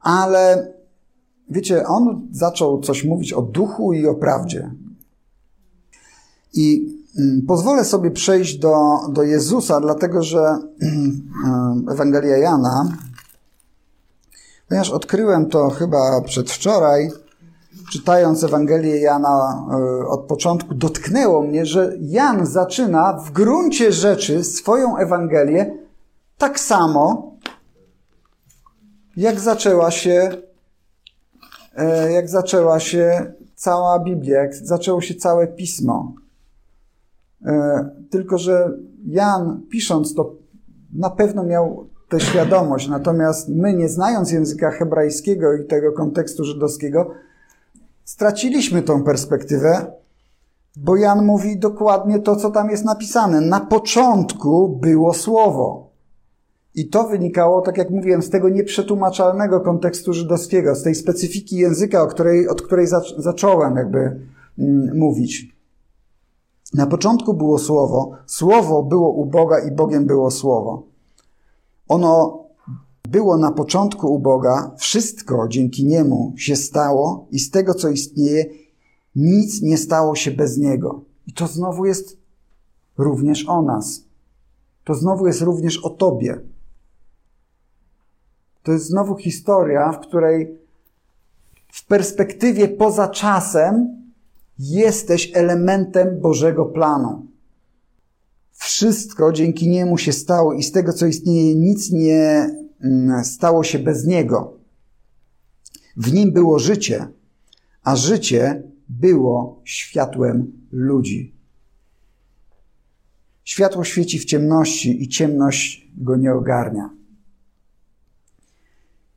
ale 0.00 0.72
wiecie, 1.50 1.86
on 1.86 2.28
zaczął 2.32 2.80
coś 2.80 3.04
mówić 3.04 3.32
o 3.32 3.42
duchu 3.42 3.92
i 3.92 4.06
o 4.06 4.14
prawdzie. 4.14 4.70
I 6.54 6.98
Mm, 7.18 7.42
pozwolę 7.46 7.84
sobie 7.84 8.10
przejść 8.10 8.58
do, 8.58 8.98
do 9.12 9.22
Jezusa, 9.22 9.80
dlatego 9.80 10.22
że 10.22 10.58
Ewangelia 11.92 12.36
Jana, 12.36 12.88
ponieważ 14.68 14.90
odkryłem 14.90 15.46
to 15.46 15.70
chyba 15.70 16.20
przedwczoraj, 16.20 17.10
czytając 17.92 18.44
Ewangelię 18.44 19.00
Jana 19.00 19.66
e, 20.02 20.06
od 20.06 20.20
początku, 20.20 20.74
dotknęło 20.74 21.42
mnie, 21.42 21.66
że 21.66 21.96
Jan 22.00 22.46
zaczyna 22.46 23.12
w 23.12 23.30
gruncie 23.30 23.92
rzeczy 23.92 24.44
swoją 24.44 24.96
Ewangelię 24.96 25.74
tak 26.38 26.60
samo, 26.60 27.32
jak 29.16 29.40
zaczęła 29.40 29.90
się, 29.90 30.30
e, 31.76 32.12
jak 32.12 32.28
zaczęła 32.28 32.80
się 32.80 33.32
cała 33.54 33.98
Biblia, 33.98 34.42
jak 34.42 34.54
zaczęło 34.54 35.00
się 35.00 35.14
całe 35.14 35.46
pismo. 35.46 36.12
E, 37.44 37.88
tylko, 38.10 38.38
że 38.38 38.70
Jan 39.06 39.60
pisząc 39.70 40.14
to 40.14 40.34
na 40.94 41.10
pewno 41.10 41.44
miał 41.44 41.88
tę 42.08 42.20
świadomość, 42.20 42.88
natomiast 42.88 43.48
my, 43.48 43.74
nie 43.74 43.88
znając 43.88 44.32
języka 44.32 44.70
hebrajskiego 44.70 45.54
i 45.54 45.64
tego 45.64 45.92
kontekstu 45.92 46.44
żydowskiego, 46.44 47.10
straciliśmy 48.08 48.82
tą 48.82 49.04
perspektywę, 49.04 49.92
bo 50.76 50.96
Jan 50.96 51.24
mówi 51.24 51.58
dokładnie 51.58 52.18
to, 52.18 52.36
co 52.36 52.50
tam 52.50 52.70
jest 52.70 52.84
napisane. 52.84 53.40
Na 53.40 53.60
początku 53.60 54.68
było 54.68 55.14
słowo. 55.14 55.90
I 56.74 56.88
to 56.88 57.08
wynikało, 57.08 57.60
tak 57.60 57.78
jak 57.78 57.90
mówiłem, 57.90 58.22
z 58.22 58.30
tego 58.30 58.48
nieprzetłumaczalnego 58.48 59.60
kontekstu 59.60 60.12
żydowskiego, 60.12 60.74
z 60.74 60.82
tej 60.82 60.94
specyfiki 60.94 61.56
języka, 61.56 62.02
o 62.02 62.06
której, 62.06 62.48
od 62.48 62.62
której 62.62 62.86
zacząłem 63.18 63.76
jakby 63.76 63.98
mm, 64.58 64.98
mówić. 64.98 65.56
Na 66.74 66.86
początku 66.86 67.34
było 67.34 67.58
Słowo, 67.58 68.12
Słowo 68.26 68.82
było 68.82 69.10
u 69.10 69.26
Boga 69.26 69.58
i 69.58 69.70
Bogiem 69.70 70.06
było 70.06 70.30
Słowo. 70.30 70.82
Ono 71.88 72.44
było 73.10 73.38
na 73.38 73.52
początku 73.52 74.14
u 74.14 74.18
Boga, 74.18 74.74
wszystko 74.78 75.48
dzięki 75.48 75.86
Niemu 75.86 76.34
się 76.36 76.56
stało 76.56 77.26
i 77.30 77.38
z 77.38 77.50
tego, 77.50 77.74
co 77.74 77.88
istnieje, 77.88 78.46
nic 79.16 79.62
nie 79.62 79.78
stało 79.78 80.14
się 80.14 80.30
bez 80.30 80.58
Niego. 80.58 81.04
I 81.26 81.32
to 81.32 81.46
znowu 81.46 81.86
jest 81.86 82.16
również 82.98 83.48
o 83.48 83.62
nas. 83.62 84.04
To 84.84 84.94
znowu 84.94 85.26
jest 85.26 85.40
również 85.40 85.84
o 85.84 85.90
Tobie. 85.90 86.40
To 88.62 88.72
jest 88.72 88.86
znowu 88.86 89.16
historia, 89.16 89.92
w 89.92 90.00
której 90.00 90.58
w 91.72 91.86
perspektywie 91.86 92.68
poza 92.68 93.08
czasem 93.08 93.98
Jesteś 94.58 95.30
elementem 95.34 96.20
Bożego 96.20 96.66
planu. 96.66 97.26
Wszystko 98.52 99.32
dzięki 99.32 99.68
niemu 99.68 99.98
się 99.98 100.12
stało 100.12 100.52
i 100.52 100.62
z 100.62 100.72
tego, 100.72 100.92
co 100.92 101.06
istnieje, 101.06 101.54
nic 101.54 101.90
nie 101.90 102.50
stało 103.22 103.64
się 103.64 103.78
bez 103.78 104.06
niego. 104.06 104.58
W 105.96 106.12
nim 106.12 106.32
było 106.32 106.58
życie, 106.58 107.08
a 107.82 107.96
życie 107.96 108.62
było 108.88 109.60
światłem 109.64 110.52
ludzi. 110.72 111.34
Światło 113.44 113.84
świeci 113.84 114.18
w 114.18 114.24
ciemności 114.24 115.02
i 115.02 115.08
ciemność 115.08 115.90
go 115.96 116.16
nie 116.16 116.34
ogarnia. 116.34 116.90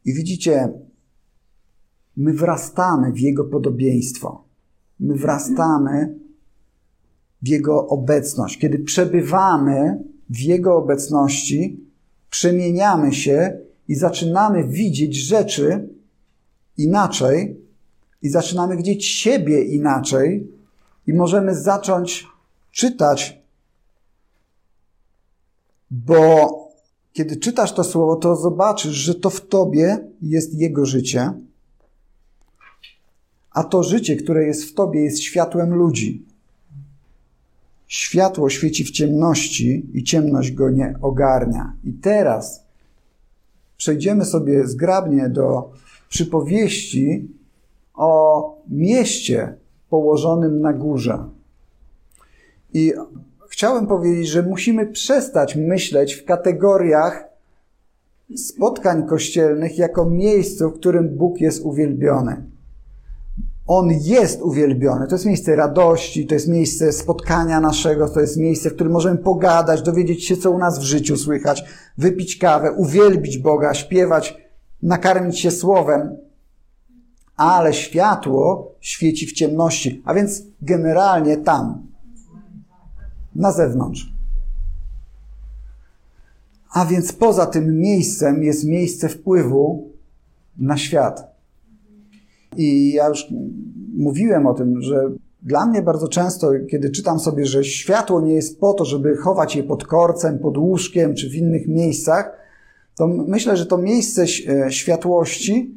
I 0.06 0.14
widzicie, 0.14 0.74
my 2.18 2.34
wrastamy 2.34 3.12
w 3.12 3.20
jego 3.20 3.44
podobieństwo 3.44 4.52
my 5.02 5.16
wrastamy 5.16 6.20
w 7.42 7.48
Jego 7.48 7.88
obecność. 7.88 8.58
Kiedy 8.58 8.80
przebywamy 8.80 10.04
w 10.30 10.40
Jego 10.40 10.78
obecności, 10.78 11.91
przemieniamy 12.32 13.14
się 13.14 13.60
i 13.88 13.96
zaczynamy 13.96 14.68
widzieć 14.68 15.16
rzeczy 15.16 15.90
inaczej 16.78 17.62
i 18.22 18.30
zaczynamy 18.30 18.78
widzieć 18.78 19.06
siebie 19.06 19.64
inaczej 19.64 20.48
i 21.08 21.14
możemy 21.14 21.56
zacząć 21.56 22.28
czytać, 22.72 23.42
bo 25.92 26.50
kiedy 27.14 27.38
czytasz 27.38 27.74
to 27.74 27.84
słowo, 27.84 28.16
to 28.16 28.36
zobaczysz, 28.36 28.96
że 28.96 29.16
to 29.16 29.30
w 29.30 29.48
tobie 29.48 30.08
jest 30.22 30.54
Jego 30.54 30.86
życie 30.86 31.34
a 33.52 33.64
to 33.64 33.84
życie, 33.84 34.16
które 34.16 34.46
jest 34.46 34.64
w 34.64 34.74
tobie, 34.74 35.02
jest 35.02 35.20
światłem 35.20 35.74
ludzi. 35.74 36.26
Światło 37.92 38.50
świeci 38.50 38.84
w 38.84 38.92
ciemności 38.92 39.90
i 39.94 40.04
ciemność 40.04 40.52
go 40.52 40.70
nie 40.70 40.96
ogarnia. 41.02 41.74
I 41.84 41.94
teraz 41.94 42.66
przejdziemy 43.78 44.26
sobie 44.26 44.68
zgrabnie 44.68 45.30
do 45.30 45.70
przypowieści 46.10 47.28
o 47.94 48.64
mieście 48.70 49.56
położonym 49.90 50.62
na 50.62 50.74
górze. 50.74 51.30
I 52.74 52.94
chciałem 53.50 53.88
powiedzieć, 53.88 54.28
że 54.28 54.44
musimy 54.44 54.88
przestać 54.88 55.56
myśleć 55.56 56.14
w 56.14 56.26
kategoriach 56.26 57.24
spotkań 58.36 59.08
kościelnych 59.08 59.78
jako 59.78 60.06
miejscu, 60.06 60.70
w 60.70 60.80
którym 60.80 61.10
Bóg 61.18 61.42
jest 61.42 61.66
uwielbiony. 61.66 62.51
On 63.74 63.92
jest 63.92 64.42
uwielbiony. 64.42 65.08
To 65.08 65.16
jest 65.16 65.26
miejsce 65.26 65.56
radości, 65.56 66.28
to 66.28 66.34
jest 66.34 66.48
miejsce 66.48 66.92
spotkania 66.92 67.60
naszego, 67.60 68.10
to 68.10 68.20
jest 68.20 68.38
miejsce, 68.38 68.70
w 68.70 68.76
którym 68.76 68.94
możemy 68.94 69.18
pogadać, 69.18 69.82
dowiedzieć 69.82 70.26
się, 70.26 70.38
co 70.38 70.52
u 70.52 70.58
nas 70.58 70.80
w 70.80 70.84
życiu 70.84 71.18
słychać, 71.18 71.64
wypić 71.98 72.38
kawę, 72.38 72.72
uwielbić 72.72 73.38
Boga, 73.38 73.74
śpiewać, 73.74 74.38
nakarmić 74.82 75.40
się 75.40 75.52
słowem. 75.52 76.18
Ale 77.36 77.74
światło 77.74 78.72
świeci 78.80 79.28
w 79.28 79.34
ciemności, 79.34 80.02
a 80.06 80.14
więc 80.14 80.44
generalnie 80.62 81.38
tam, 81.38 81.88
na 83.36 83.52
zewnątrz. 83.52 84.14
A 86.74 86.86
więc 86.86 87.14
poza 87.14 87.46
tym 87.46 87.78
miejscem 87.78 88.44
jest 88.44 88.66
miejsce 88.66 89.10
wpływu 89.10 89.92
na 90.58 90.78
świat. 90.78 91.31
I 92.58 92.94
ja 92.94 93.08
już 93.08 93.28
mówiłem 93.98 94.48
o 94.48 94.54
tym, 94.54 94.82
że 94.82 95.12
dla 95.42 95.66
mnie 95.66 95.82
bardzo 95.82 96.08
często, 96.08 96.52
kiedy 96.70 96.90
czytam 96.90 97.20
sobie, 97.20 97.46
że 97.46 97.64
światło 97.64 98.22
nie 98.22 98.34
jest 98.34 98.60
po 98.60 98.74
to, 98.74 98.86
żeby 98.86 99.18
chować 99.18 99.56
je 99.56 99.64
pod 99.64 99.88
korcem, 99.88 100.40
pod 100.40 100.58
łóżkiem 100.58 101.16
czy 101.16 101.30
w 101.30 101.36
innych 101.36 101.68
miejscach, 101.68 102.32
to 102.98 103.08
myślę, 103.08 103.58
że 103.58 103.66
to 103.66 103.78
miejsce 103.78 104.26
e, 104.50 104.72
światłości 104.72 105.76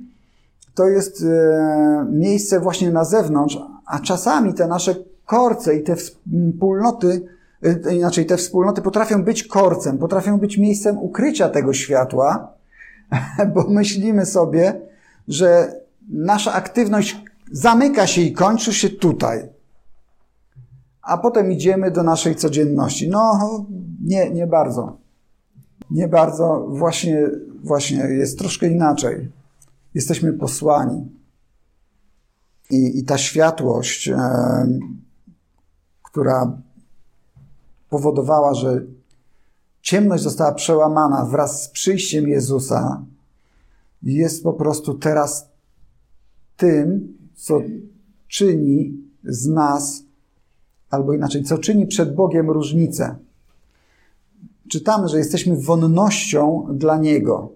to 0.74 0.86
jest 0.86 1.22
e, 1.22 2.06
miejsce 2.10 2.60
właśnie 2.60 2.90
na 2.90 3.04
zewnątrz, 3.04 3.58
a 3.86 3.98
czasami 3.98 4.54
te 4.54 4.66
nasze 4.66 4.94
korce 5.26 5.76
i 5.76 5.82
te 5.82 5.96
wspólnoty, 5.96 7.22
e, 7.62 7.94
inaczej 7.94 8.26
te 8.26 8.36
wspólnoty 8.36 8.82
potrafią 8.82 9.24
być 9.24 9.44
korcem, 9.44 9.98
potrafią 9.98 10.38
być 10.38 10.58
miejscem 10.58 10.98
ukrycia 10.98 11.48
tego 11.48 11.72
światła, 11.72 12.52
bo 13.54 13.66
myślimy 13.68 14.26
sobie, 14.26 14.80
że 15.28 15.80
nasza 16.08 16.52
aktywność 16.52 17.22
zamyka 17.52 18.06
się 18.06 18.20
i 18.20 18.32
kończy 18.32 18.74
się 18.74 18.90
tutaj. 18.90 19.48
A 21.02 21.18
potem 21.18 21.52
idziemy 21.52 21.90
do 21.90 22.02
naszej 22.02 22.36
codzienności. 22.36 23.08
No, 23.08 23.66
nie, 24.04 24.30
nie 24.30 24.46
bardzo. 24.46 24.98
Nie 25.90 26.08
bardzo. 26.08 26.66
Właśnie, 26.68 27.30
właśnie 27.62 27.98
jest 27.98 28.38
troszkę 28.38 28.68
inaczej. 28.68 29.30
Jesteśmy 29.94 30.32
posłani. 30.32 31.08
I, 32.70 32.98
i 32.98 33.04
ta 33.04 33.18
światłość, 33.18 34.08
e, 34.08 34.18
która 36.02 36.58
powodowała, 37.88 38.54
że 38.54 38.82
ciemność 39.82 40.22
została 40.22 40.52
przełamana 40.52 41.24
wraz 41.24 41.62
z 41.62 41.68
przyjściem 41.68 42.28
Jezusa, 42.28 43.04
jest 44.02 44.42
po 44.42 44.52
prostu 44.52 44.94
teraz 44.94 45.53
tym, 46.56 47.16
co 47.34 47.60
czyni 48.28 48.92
z 49.24 49.46
nas, 49.46 50.02
albo 50.90 51.12
inaczej, 51.12 51.42
co 51.42 51.58
czyni 51.58 51.86
przed 51.86 52.14
Bogiem 52.14 52.50
różnicę. 52.50 53.16
Czytamy, 54.68 55.08
że 55.08 55.18
jesteśmy 55.18 55.56
wonnością 55.56 56.66
dla 56.72 56.98
Niego. 56.98 57.52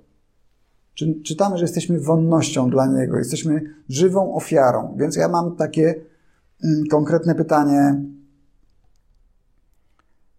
Czytamy, 1.24 1.58
że 1.58 1.64
jesteśmy 1.64 2.00
wonnością 2.00 2.70
dla 2.70 2.86
Niego, 2.86 3.18
jesteśmy 3.18 3.74
żywą 3.88 4.34
ofiarą. 4.34 4.96
Więc 4.98 5.16
ja 5.16 5.28
mam 5.28 5.56
takie 5.56 5.94
mm, 6.64 6.86
konkretne 6.86 7.34
pytanie. 7.34 8.02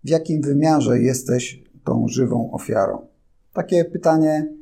W 0.04 0.10
jakim 0.10 0.41
wymiarze 0.41 1.00
jesteś 1.00 1.63
tą 1.84 2.08
żywą 2.08 2.52
ofiarą? 2.52 3.08
Takie 3.54 3.86
pytanie 3.86 4.59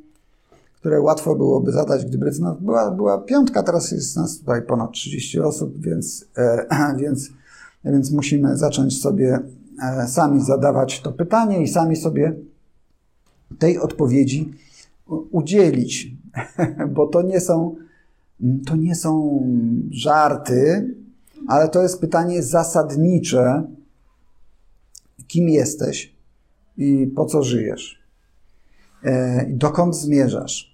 które 0.80 1.00
łatwo 1.00 1.34
byłoby 1.34 1.72
zadać, 1.72 2.04
gdyby 2.04 2.30
no, 2.40 2.54
była, 2.60 2.90
była 2.90 3.18
piątka, 3.18 3.62
teraz 3.62 3.92
jest 3.92 4.16
nas 4.16 4.38
tutaj 4.38 4.62
ponad 4.62 4.92
30 4.92 5.40
osób, 5.40 5.80
więc, 5.80 6.28
e, 6.36 6.66
więc 7.00 7.30
Więc 7.84 8.10
musimy 8.10 8.56
zacząć 8.56 9.00
sobie 9.00 9.38
e, 9.82 10.08
sami 10.08 10.44
zadawać 10.44 11.00
to 11.00 11.12
pytanie 11.12 11.62
i 11.62 11.68
sami 11.68 11.96
sobie 11.96 12.36
tej 13.58 13.78
odpowiedzi 13.78 14.52
udzielić, 15.30 16.12
bo 16.94 17.06
to 17.06 17.22
nie 17.22 17.40
są, 17.40 17.76
to 18.66 18.76
nie 18.76 18.94
są 18.94 19.42
żarty, 19.90 20.94
ale 21.46 21.68
to 21.68 21.82
jest 21.82 22.00
pytanie 22.00 22.42
zasadnicze, 22.42 23.62
kim 25.26 25.48
jesteś 25.48 26.16
i 26.76 27.12
po 27.16 27.26
co 27.26 27.42
żyjesz, 27.42 28.02
e, 29.04 29.46
dokąd 29.50 29.96
zmierzasz. 29.96 30.67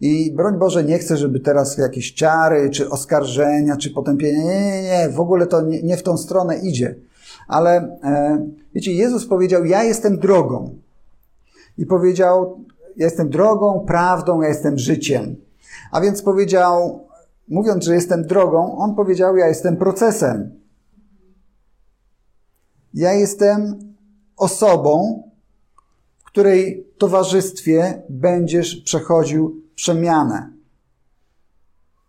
I 0.00 0.32
broń 0.32 0.58
Boże, 0.58 0.84
nie 0.84 0.98
chcę, 0.98 1.16
żeby 1.16 1.40
teraz 1.40 1.78
jakieś 1.78 2.12
ciary, 2.12 2.70
czy 2.70 2.90
oskarżenia, 2.90 3.76
czy 3.76 3.90
potępienia. 3.90 4.44
Nie, 4.44 4.60
nie, 4.60 4.82
nie, 4.82 5.08
w 5.08 5.20
ogóle 5.20 5.46
to 5.46 5.60
nie, 5.60 5.82
nie 5.82 5.96
w 5.96 6.02
tą 6.02 6.16
stronę 6.16 6.58
idzie. 6.58 6.94
Ale 7.48 7.98
e, 8.04 8.46
wiecie, 8.74 8.92
Jezus 8.92 9.26
powiedział: 9.26 9.64
Ja 9.64 9.84
jestem 9.84 10.18
drogą. 10.18 10.74
I 11.78 11.86
powiedział: 11.86 12.64
Ja 12.96 13.06
jestem 13.06 13.30
drogą, 13.30 13.84
prawdą, 13.86 14.42
ja 14.42 14.48
jestem 14.48 14.78
życiem. 14.78 15.36
A 15.92 16.00
więc 16.00 16.22
powiedział, 16.22 17.06
mówiąc, 17.48 17.84
że 17.84 17.94
jestem 17.94 18.26
drogą, 18.26 18.78
on 18.78 18.94
powiedział: 18.94 19.36
Ja 19.36 19.48
jestem 19.48 19.76
procesem. 19.76 20.60
Ja 22.94 23.12
jestem 23.12 23.78
osobą, 24.36 25.22
w 26.18 26.24
której 26.24 26.86
towarzystwie 26.98 28.02
będziesz 28.08 28.76
przechodził 28.76 29.59
przemianę. 29.80 30.52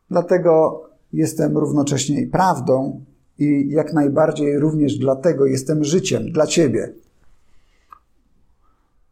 Dlatego 0.09 0.83
jestem 1.13 1.57
równocześnie 1.57 2.21
i 2.21 2.27
prawdą, 2.27 3.05
i 3.39 3.69
jak 3.69 3.93
najbardziej 3.93 4.59
również 4.59 4.97
dlatego 4.97 5.45
jestem 5.45 5.83
życiem 5.83 6.31
dla 6.31 6.47
Ciebie. 6.47 6.93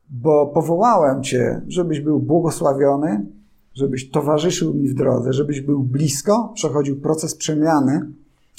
Bo 0.10 0.48
powołałem 0.48 1.24
Cię, 1.24 1.62
żebyś 1.67 2.00
był 2.00 2.19
błogosławiony, 2.19 3.26
żebyś 3.74 4.12
towarzyszył 4.12 4.74
mi 4.74 4.89
w 4.89 4.93
drodze, 4.93 5.34
żebyś 5.34 5.62
był 5.62 5.84
blisko, 5.84 6.52
przechodził 6.56 7.02
proces 7.02 7.36
przemiany, 7.36 8.06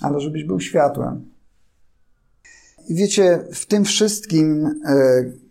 ale 0.02 0.20
żebyś 0.20 0.44
był 0.44 0.60
światłem. 0.60 1.30
I 2.88 2.94
wiecie, 2.94 3.44
w 3.52 3.66
tym 3.66 3.84
wszystkim 3.84 4.66
y, 4.66 4.72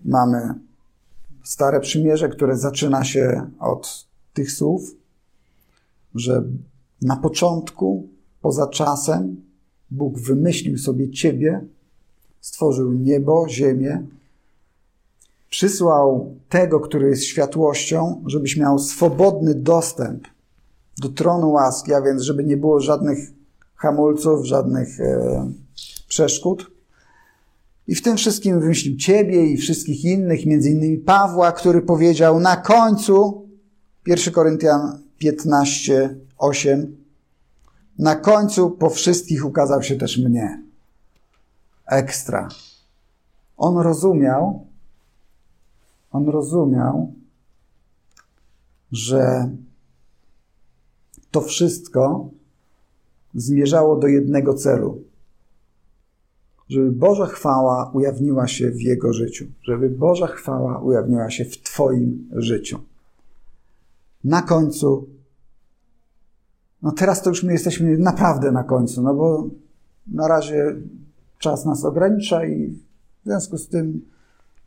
mamy 0.05 0.53
Stare 1.43 1.79
Przymierze, 1.79 2.29
które 2.29 2.57
zaczyna 2.57 3.03
się 3.03 3.49
od 3.59 4.08
tych 4.33 4.51
słów, 4.51 4.95
że 6.15 6.43
na 7.01 7.15
początku, 7.15 8.07
poza 8.41 8.67
czasem, 8.67 9.41
Bóg 9.91 10.19
wymyślił 10.19 10.77
sobie 10.77 11.11
Ciebie, 11.11 11.65
stworzył 12.41 12.93
niebo, 12.93 13.49
ziemię, 13.49 14.03
przysłał 15.49 16.35
tego, 16.49 16.79
który 16.79 17.09
jest 17.09 17.23
światłością, 17.23 18.23
żebyś 18.25 18.57
miał 18.57 18.79
swobodny 18.79 19.55
dostęp 19.55 20.27
do 20.97 21.09
tronu 21.09 21.51
łaski, 21.51 21.93
a 21.93 22.01
więc 22.01 22.21
żeby 22.21 22.43
nie 22.43 22.57
było 22.57 22.79
żadnych 22.79 23.19
hamulców, 23.75 24.45
żadnych 24.45 24.99
e, 24.99 25.51
przeszkód. 26.07 26.71
I 27.87 27.95
w 27.95 28.01
tym 28.01 28.17
wszystkim 28.17 28.59
wymyślił 28.59 28.97
Ciebie 28.97 29.45
i 29.45 29.57
wszystkich 29.57 30.05
innych, 30.05 30.45
między 30.45 30.69
innymi 30.69 30.97
Pawła, 30.97 31.51
który 31.51 31.81
powiedział 31.81 32.39
na 32.39 32.55
końcu 32.55 33.48
1 34.09 34.33
Koryntian 34.33 34.99
15, 35.17 36.15
8. 36.37 36.97
Na 37.99 38.15
końcu 38.15 38.71
po 38.71 38.89
wszystkich 38.89 39.45
ukazał 39.45 39.83
się 39.83 39.95
też 39.95 40.17
mnie. 40.17 40.63
Ekstra. 41.85 42.49
On 43.57 43.77
rozumiał, 43.77 44.67
on 46.11 46.29
rozumiał, 46.29 47.13
że 48.91 49.49
to 51.31 51.41
wszystko 51.41 52.29
zmierzało 53.33 53.95
do 53.95 54.07
jednego 54.07 54.53
celu. 54.53 55.03
Żeby 56.69 56.91
Boża 56.91 57.25
chwała 57.25 57.91
ujawniła 57.93 58.47
się 58.47 58.71
w 58.71 58.81
Jego 58.81 59.13
życiu. 59.13 59.45
Żeby 59.63 59.89
Boża 59.89 60.27
chwała 60.27 60.79
ujawniła 60.79 61.29
się 61.29 61.45
w 61.45 61.61
Twoim 61.61 62.29
życiu 62.31 62.79
na 64.23 64.41
końcu. 64.41 65.07
No 66.81 66.91
teraz 66.91 67.21
to 67.21 67.29
już 67.29 67.43
my 67.43 67.53
jesteśmy 67.53 67.97
naprawdę 67.97 68.51
na 68.51 68.63
końcu, 68.63 69.01
no 69.01 69.13
bo 69.13 69.49
na 70.07 70.27
razie 70.27 70.75
czas 71.39 71.65
nas 71.65 71.85
ogranicza 71.85 72.45
i 72.45 72.69
w 73.21 73.25
związku 73.25 73.57
z 73.57 73.67
tym 73.67 74.05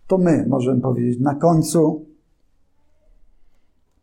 to 0.07 0.19
my 0.19 0.47
możemy 0.49 0.81
powiedzieć 0.81 1.21
na 1.21 1.35
końcu 1.35 2.07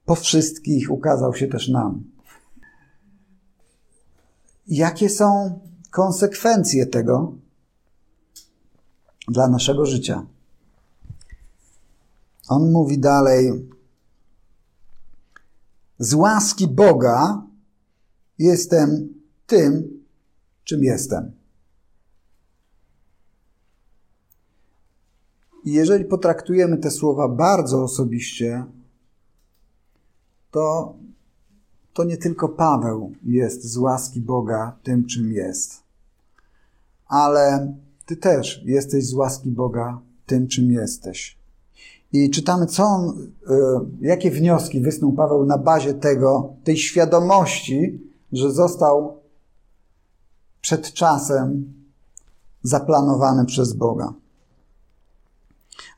po 0.06 0.16
wszystkich 0.16 0.92
ukazał 0.92 1.36
się 1.36 1.48
też 1.48 1.70
nam. 1.70 2.04
Jakie 4.68 5.10
są 5.10 5.60
konsekwencje 5.92 6.86
tego 6.86 7.34
dla 9.28 9.48
naszego 9.48 9.86
życia? 9.86 10.26
On 12.48 12.72
mówi 12.72 13.00
dalej, 13.00 13.70
z 16.00 16.14
łaski 16.14 16.68
Boga 16.68 17.42
jestem 18.38 19.14
tym, 19.48 20.04
czym 20.64 20.84
jestem. 20.84 21.32
Jeżeli 25.66 26.06
potraktujemy 26.06 26.78
te 26.78 26.92
słowa 26.92 27.28
bardzo 27.28 27.84
osobiście, 27.84 28.66
to, 30.52 30.96
to 31.94 32.04
nie 32.04 32.18
tylko 32.18 32.50
Paweł 32.50 33.16
jest 33.24 33.64
z 33.64 33.78
łaski 33.78 34.22
Boga 34.22 34.78
tym, 34.84 35.06
czym 35.06 35.32
jest, 35.32 35.84
ale 37.08 37.76
ty 38.06 38.18
też 38.18 38.62
jesteś 38.66 39.06
z 39.06 39.14
łaski 39.14 39.52
Boga 39.52 40.02
tym, 40.26 40.48
czym 40.48 40.72
jesteś. 40.72 41.38
I 42.12 42.30
czytamy, 42.30 42.65
co 42.65 42.84
on, 42.84 43.32
e, 43.50 43.56
jakie 44.02 44.32
wnioski 44.32 44.82
wysnuł 44.82 45.13
Paweł 45.13 45.45
na 45.45 45.58
bazie 45.58 45.93
tego, 45.93 46.54
tej 46.63 46.78
świadomości, 46.78 48.02
że 48.32 48.52
został 48.52 49.19
przed 50.62 50.93
czasem 50.93 51.74
zaplanowany 52.63 53.45
przez 53.45 53.74
Boga. 53.74 54.13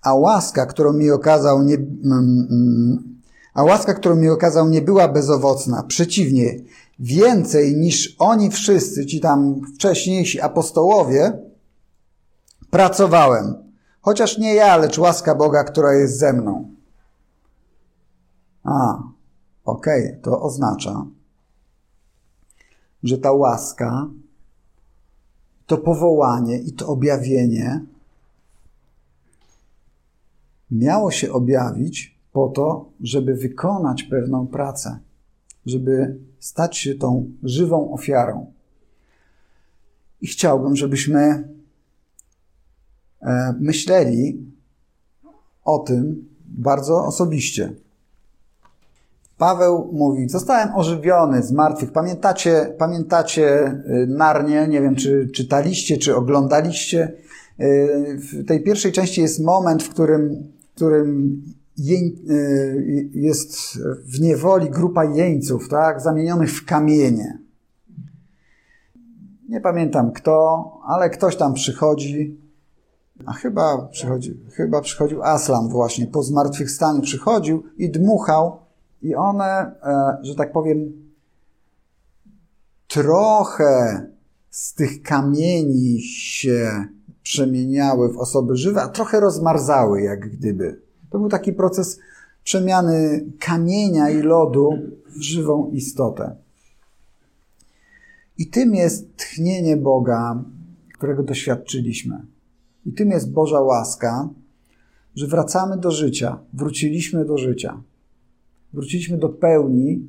A 0.02 0.13
łaska, 0.13 0.65
którą 0.65 0.93
mi 0.93 1.12
okazał, 1.12 1.63
nie, 1.63 1.76
mm, 1.76 2.47
mm, 2.52 3.21
a 3.54 3.63
łaska, 3.63 3.93
którą 3.93 4.15
mi 4.15 4.30
okazał, 4.30 4.69
nie 4.69 4.82
była 4.82 5.08
bezowocna. 5.08 5.84
Przeciwnie, 5.84 6.60
więcej 7.00 7.76
niż 7.76 8.15
oni 8.19 8.52
wszyscy, 8.52 9.06
ci 9.06 9.19
tam 9.19 9.62
wcześniejsi 9.76 10.41
apostołowie, 10.41 11.39
pracowałem 12.69 13.71
Chociaż 14.02 14.38
nie 14.38 14.56
ja, 14.56 14.78
lecz 14.78 14.98
łaska 14.98 15.36
Boga, 15.36 15.64
która 15.64 15.94
jest 15.94 16.20
ze 16.20 16.34
mną. 16.34 16.76
A, 18.64 19.04
okej, 19.66 20.08
okay, 20.08 20.22
to 20.22 20.42
oznacza, 20.42 21.06
że 23.04 23.18
ta 23.18 23.32
łaska, 23.32 24.08
to 25.66 25.78
powołanie 25.78 26.58
i 26.60 26.74
to 26.74 26.88
objawienie 26.88 27.86
miało 30.72 31.12
się 31.12 31.32
objawić 31.32 32.20
po 32.32 32.48
to, 32.48 32.90
żeby 33.02 33.36
wykonać 33.36 34.04
pewną 34.04 34.48
pracę, 34.48 35.00
żeby 35.66 36.20
stać 36.40 36.78
się 36.78 36.96
tą 36.96 37.32
żywą 37.44 37.94
ofiarą. 37.94 38.54
I 40.22 40.28
chciałbym, 40.28 40.76
żebyśmy 40.76 41.50
myśleli 43.60 44.46
o 45.64 45.80
tym 45.80 46.30
bardzo 46.44 47.06
osobiście. 47.06 47.74
Paweł 49.38 49.90
mówi, 49.94 50.30
zostałem 50.30 50.76
ożywiony 50.76 51.44
z 51.44 51.52
martwych. 51.52 51.92
Pamiętacie, 51.92 52.74
pamiętacie 52.78 53.68
y, 53.68 54.08
Narnię? 54.08 54.68
Nie 54.68 54.82
wiem, 54.82 54.96
czy 54.96 55.30
czytaliście, 55.34 55.98
czy 55.98 56.16
oglądaliście. 56.16 57.14
Y, 57.60 58.18
w 58.18 58.46
tej 58.46 58.64
pierwszej 58.64 58.92
części 58.92 59.22
jest 59.22 59.40
moment, 59.40 59.84
w 59.84 59.90
którym, 59.90 60.44
w 60.60 60.76
którym 60.76 61.42
y, 61.90 63.10
jest 63.14 63.80
w 64.06 64.20
niewoli 64.20 64.70
grupa 64.70 65.06
jeńców, 65.06 65.70
tak, 65.70 66.02
zamienionych 66.02 66.52
w 66.52 66.66
kamienie. 66.66 67.38
Nie 69.50 69.62
pamiętam 69.62 70.12
kto, 70.12 70.66
ale 70.88 71.10
ktoś 71.10 71.36
tam 71.36 71.54
przychodzi 71.54 72.38
a 73.26 73.34
chyba 73.34 73.88
przychodził, 73.92 74.36
chyba 74.54 74.82
przychodził 74.82 75.24
Aslan 75.24 75.70
właśnie, 75.70 76.08
po 76.08 76.24
zmartwychwstaniu 76.24 77.02
przychodził 77.02 77.64
i 77.78 77.90
dmuchał 77.90 78.58
i 79.02 79.16
one, 79.16 79.72
e, 79.84 80.18
że 80.22 80.36
tak 80.36 80.52
powiem, 80.52 80.92
trochę 82.88 84.06
z 84.50 84.74
tych 84.74 85.02
kamieni 85.02 86.02
się 86.02 86.86
przemieniały 87.24 88.14
w 88.14 88.18
osoby 88.18 88.56
żywe, 88.56 88.82
a 88.82 88.88
trochę 88.88 89.20
rozmarzały, 89.20 90.02
jak 90.02 90.30
gdyby. 90.30 90.82
To 91.10 91.20
był 91.20 91.30
taki 91.30 91.54
proces 91.54 92.00
przemiany 92.44 93.26
kamienia 93.40 94.10
i 94.10 94.22
lodu 94.22 94.70
w 95.18 95.22
żywą 95.22 95.70
istotę. 95.72 96.36
I 98.38 98.48
tym 98.48 98.76
jest 98.76 99.18
tchnienie 99.18 99.78
Boga, 99.78 100.44
którego 100.94 101.24
doświadczyliśmy. 101.24 102.26
I 102.86 102.91
tym 102.94 103.12
jest 103.12 103.32
Boża 103.32 103.60
łaska, 103.60 104.30
że 105.15 105.28
wracamy 105.28 105.78
do 105.78 105.91
życia, 105.91 106.39
wróciliśmy 106.54 107.26
do 107.26 107.38
życia. 107.38 107.82
Wróciliśmy 108.74 109.17
do 109.17 109.30
pełni 109.30 110.08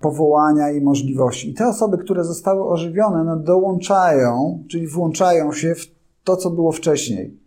powołania 0.00 0.70
i 0.70 0.80
możliwości. 0.80 1.50
I 1.50 1.54
te 1.54 1.68
osoby, 1.68 1.98
które 1.98 2.24
zostały 2.24 2.64
ożywione, 2.64 3.24
no 3.24 3.36
dołączają, 3.36 4.64
czyli 4.68 4.86
włączają 4.86 5.52
się 5.52 5.74
w 5.74 5.86
to, 6.24 6.36
co 6.36 6.50
było 6.50 6.72
wcześniej. 6.72 7.38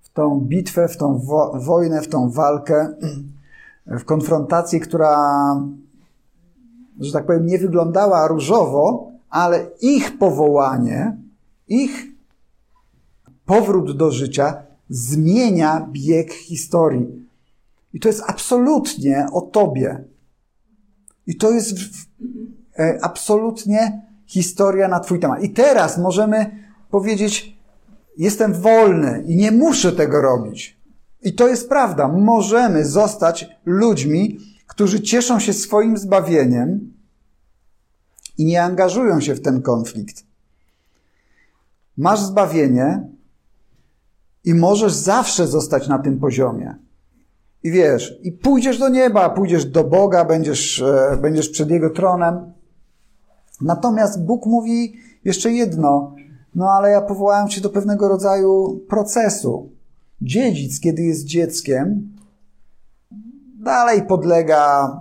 W 0.00 0.12
tą 0.12 0.40
bitwę, 0.40 0.88
w 0.88 0.96
tą 0.96 1.18
wo 1.18 1.52
wojnę, 1.64 2.02
w 2.02 2.08
tą 2.08 2.30
walkę, 2.30 2.94
w 4.00 4.04
konfrontację, 4.04 4.80
która, 4.80 5.16
że 7.00 7.12
tak 7.12 7.26
powiem, 7.26 7.46
nie 7.46 7.58
wyglądała 7.58 8.28
różowo, 8.28 9.10
ale 9.30 9.66
ich 9.80 10.18
powołanie, 10.18 11.16
ich 11.68 12.11
powrót 13.52 13.96
do 13.96 14.10
życia 14.10 14.62
zmienia 14.88 15.88
bieg 15.90 16.32
historii. 16.32 17.28
I 17.94 18.00
to 18.00 18.08
jest 18.08 18.22
absolutnie 18.26 19.26
o 19.32 19.40
Tobie. 19.40 20.04
I 21.26 21.36
to 21.36 21.50
jest 21.50 21.74
e, 22.78 22.98
absolutnie 23.02 24.02
historia 24.26 24.88
na 24.88 25.00
Twój 25.00 25.20
temat. 25.20 25.42
I 25.42 25.50
teraz 25.50 25.98
możemy 25.98 26.50
powiedzieć, 26.90 27.58
jestem 28.18 28.52
wolny 28.54 29.24
i 29.26 29.36
nie 29.36 29.50
muszę 29.50 29.92
tego 29.92 30.22
robić. 30.22 30.80
I 31.22 31.34
to 31.34 31.48
jest 31.48 31.68
prawda. 31.68 32.08
Możemy 32.08 32.84
zostać 32.84 33.48
ludźmi, 33.64 34.38
którzy 34.66 35.00
cieszą 35.00 35.40
się 35.40 35.52
swoim 35.52 35.98
zbawieniem 35.98 36.92
i 38.38 38.44
nie 38.44 38.62
angażują 38.62 39.20
się 39.20 39.34
w 39.34 39.42
ten 39.42 39.62
konflikt. 39.62 40.24
Masz 41.96 42.20
zbawienie 42.20 43.12
i 44.44 44.54
możesz 44.54 44.92
zawsze 44.92 45.46
zostać 45.46 45.88
na 45.88 45.98
tym 45.98 46.18
poziomie. 46.18 46.74
I 47.62 47.70
wiesz, 47.70 48.18
i 48.22 48.32
pójdziesz 48.32 48.78
do 48.78 48.88
nieba, 48.88 49.30
pójdziesz 49.30 49.64
do 49.64 49.84
Boga, 49.84 50.24
będziesz, 50.24 50.82
e, 50.82 51.18
będziesz 51.22 51.48
przed 51.48 51.70
Jego 51.70 51.90
tronem. 51.90 52.52
Natomiast 53.60 54.24
Bóg 54.24 54.46
mówi 54.46 54.96
jeszcze 55.24 55.52
jedno, 55.52 56.14
no 56.54 56.70
ale 56.70 56.90
ja 56.90 57.00
powołałem 57.00 57.48
cię 57.48 57.60
do 57.60 57.70
pewnego 57.70 58.08
rodzaju 58.08 58.80
procesu. 58.88 59.70
Dziedzic, 60.22 60.80
kiedy 60.80 61.02
jest 61.02 61.24
dzieckiem, 61.24 62.12
dalej 63.62 64.02
podlega 64.02 64.96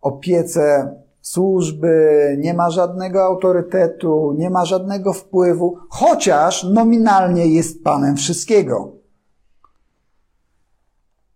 opiece 0.00 0.94
służby, 1.22 2.36
nie 2.38 2.54
ma 2.54 2.70
żadnego 2.70 3.24
autorytetu, 3.24 4.34
nie 4.38 4.50
ma 4.50 4.64
żadnego 4.64 5.12
wpływu, 5.12 5.78
chociaż 5.88 6.64
nominalnie 6.64 7.46
jest 7.46 7.84
panem 7.84 8.16
wszystkiego. 8.16 8.92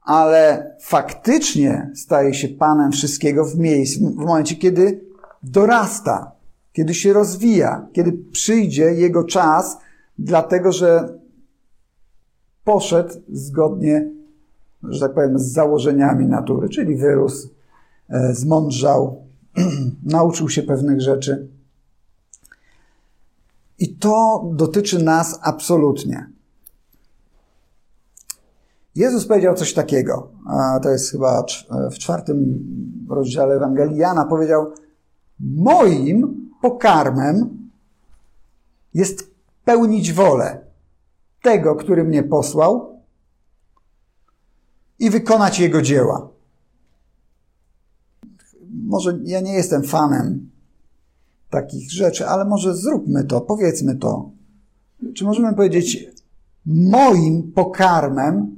Ale 0.02 0.76
faktycznie 0.80 1.90
staje 1.94 2.34
się 2.34 2.48
panem 2.48 2.92
wszystkiego 2.92 3.44
w 3.44 3.58
miejscu, 3.58 4.10
w 4.10 4.16
momencie, 4.16 4.56
kiedy 4.56 5.04
dorasta, 5.42 6.32
kiedy 6.72 6.94
się 6.94 7.12
rozwija, 7.12 7.86
kiedy 7.92 8.12
przyjdzie 8.32 8.84
jego 8.84 9.24
czas, 9.24 9.78
dlatego 10.18 10.72
że 10.72 11.18
poszedł 12.64 13.14
zgodnie, 13.28 14.10
że 14.82 15.00
tak 15.00 15.14
powiem, 15.14 15.38
z 15.38 15.52
założeniami 15.52 16.26
natury, 16.26 16.68
czyli 16.68 16.96
wyrósł, 16.96 17.48
e, 18.10 18.34
zmądrzał, 18.34 19.25
nauczył 20.02 20.48
się 20.48 20.62
pewnych 20.62 21.00
rzeczy. 21.00 21.48
I 23.78 23.96
to 23.96 24.44
dotyczy 24.54 25.02
nas 25.02 25.38
absolutnie. 25.42 26.30
Jezus 28.94 29.26
powiedział 29.26 29.54
coś 29.54 29.74
takiego, 29.74 30.30
a 30.46 30.80
to 30.80 30.90
jest 30.90 31.10
chyba 31.10 31.44
w 31.92 31.98
czwartym 31.98 32.66
rozdziale 33.08 33.54
Ewangelii 33.54 33.96
Jana, 33.96 34.24
powiedział, 34.24 34.72
moim 35.40 36.50
pokarmem 36.62 37.68
jest 38.94 39.30
pełnić 39.64 40.12
wolę 40.12 40.66
tego, 41.42 41.74
który 41.74 42.04
mnie 42.04 42.22
posłał 42.22 43.00
i 44.98 45.10
wykonać 45.10 45.58
jego 45.58 45.82
dzieła 45.82 46.35
może 48.86 49.18
ja 49.24 49.40
nie 49.40 49.52
jestem 49.52 49.82
fanem 49.82 50.50
takich 51.50 51.92
rzeczy, 51.92 52.26
ale 52.26 52.44
może 52.44 52.74
zróbmy 52.74 53.24
to, 53.24 53.40
powiedzmy 53.40 53.96
to. 53.96 54.30
Czy 55.14 55.24
możemy 55.24 55.54
powiedzieć, 55.54 56.06
moim 56.66 57.52
pokarmem, 57.52 58.56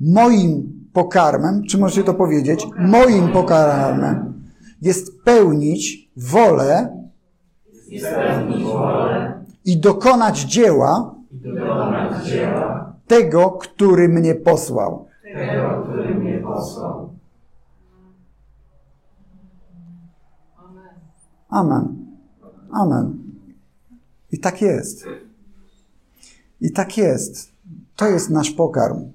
moim 0.00 0.84
pokarmem, 0.92 1.62
czy 1.62 1.78
możecie 1.78 2.04
to 2.04 2.14
powiedzieć? 2.14 2.66
Moim 2.78 3.28
pokarmem 3.28 4.44
jest 4.82 5.22
pełnić 5.24 6.10
wolę, 6.16 7.04
i 9.64 9.76
dokonać 9.76 10.40
dzieła, 10.40 11.14
tego, 13.06 13.50
który 13.50 14.08
mnie 14.08 14.34
posłał. 14.34 15.06
Tego, 15.22 15.82
który 15.82 16.14
mnie 16.14 16.38
posłał. 16.38 17.03
Amen. 21.54 22.06
Amen. 22.70 23.18
I 24.32 24.38
tak 24.38 24.62
jest. 24.62 25.04
I 26.60 26.72
tak 26.72 26.96
jest. 26.96 27.48
To 27.96 28.06
jest 28.06 28.30
nasz 28.30 28.50
pokarm. 28.50 29.12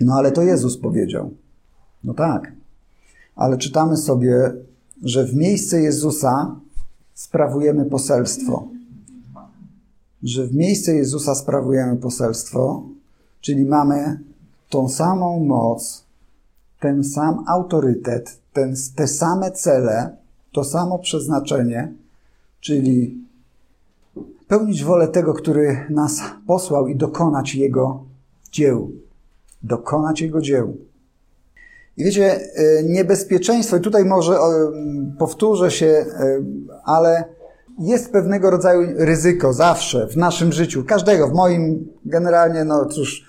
No 0.00 0.14
ale 0.14 0.32
to 0.32 0.42
Jezus 0.42 0.78
powiedział. 0.78 1.30
No 2.04 2.14
tak. 2.14 2.52
Ale 3.36 3.58
czytamy 3.58 3.96
sobie, 3.96 4.52
że 5.02 5.24
w 5.24 5.34
miejsce 5.34 5.80
Jezusa 5.80 6.56
sprawujemy 7.14 7.84
poselstwo. 7.84 8.68
Że 10.22 10.46
w 10.46 10.54
miejsce 10.54 10.94
Jezusa 10.94 11.34
sprawujemy 11.34 11.96
poselstwo, 11.96 12.82
czyli 13.40 13.64
mamy 13.64 14.20
tą 14.68 14.88
samą 14.88 15.44
moc, 15.44 16.04
ten 16.80 17.04
sam 17.04 17.44
autorytet, 17.46 18.38
ten, 18.52 18.74
te 18.96 19.08
same 19.08 19.50
cele, 19.50 20.21
to 20.52 20.64
samo 20.64 20.98
przeznaczenie, 20.98 21.92
czyli 22.60 23.18
pełnić 24.48 24.84
wolę 24.84 25.08
tego, 25.08 25.34
który 25.34 25.86
nas 25.90 26.20
posłał 26.46 26.88
i 26.88 26.96
dokonać 26.96 27.54
Jego 27.54 28.04
dzieł. 28.52 28.90
Dokonać 29.62 30.20
Jego 30.20 30.40
dzieł. 30.40 30.76
I 31.96 32.04
wiecie, 32.04 32.40
e, 32.54 32.82
niebezpieczeństwo, 32.82 33.76
i 33.76 33.80
tutaj 33.80 34.04
może 34.04 34.38
powtórzę 35.18 35.70
się, 35.70 35.86
e, 35.86 36.42
ale 36.84 37.24
jest 37.78 38.12
pewnego 38.12 38.50
rodzaju 38.50 38.88
ryzyko 38.96 39.52
zawsze 39.52 40.06
w 40.06 40.16
naszym 40.16 40.52
życiu, 40.52 40.84
każdego, 40.84 41.28
w 41.28 41.32
moim 41.32 41.88
generalnie, 42.04 42.64
no 42.64 42.86
cóż, 42.86 43.26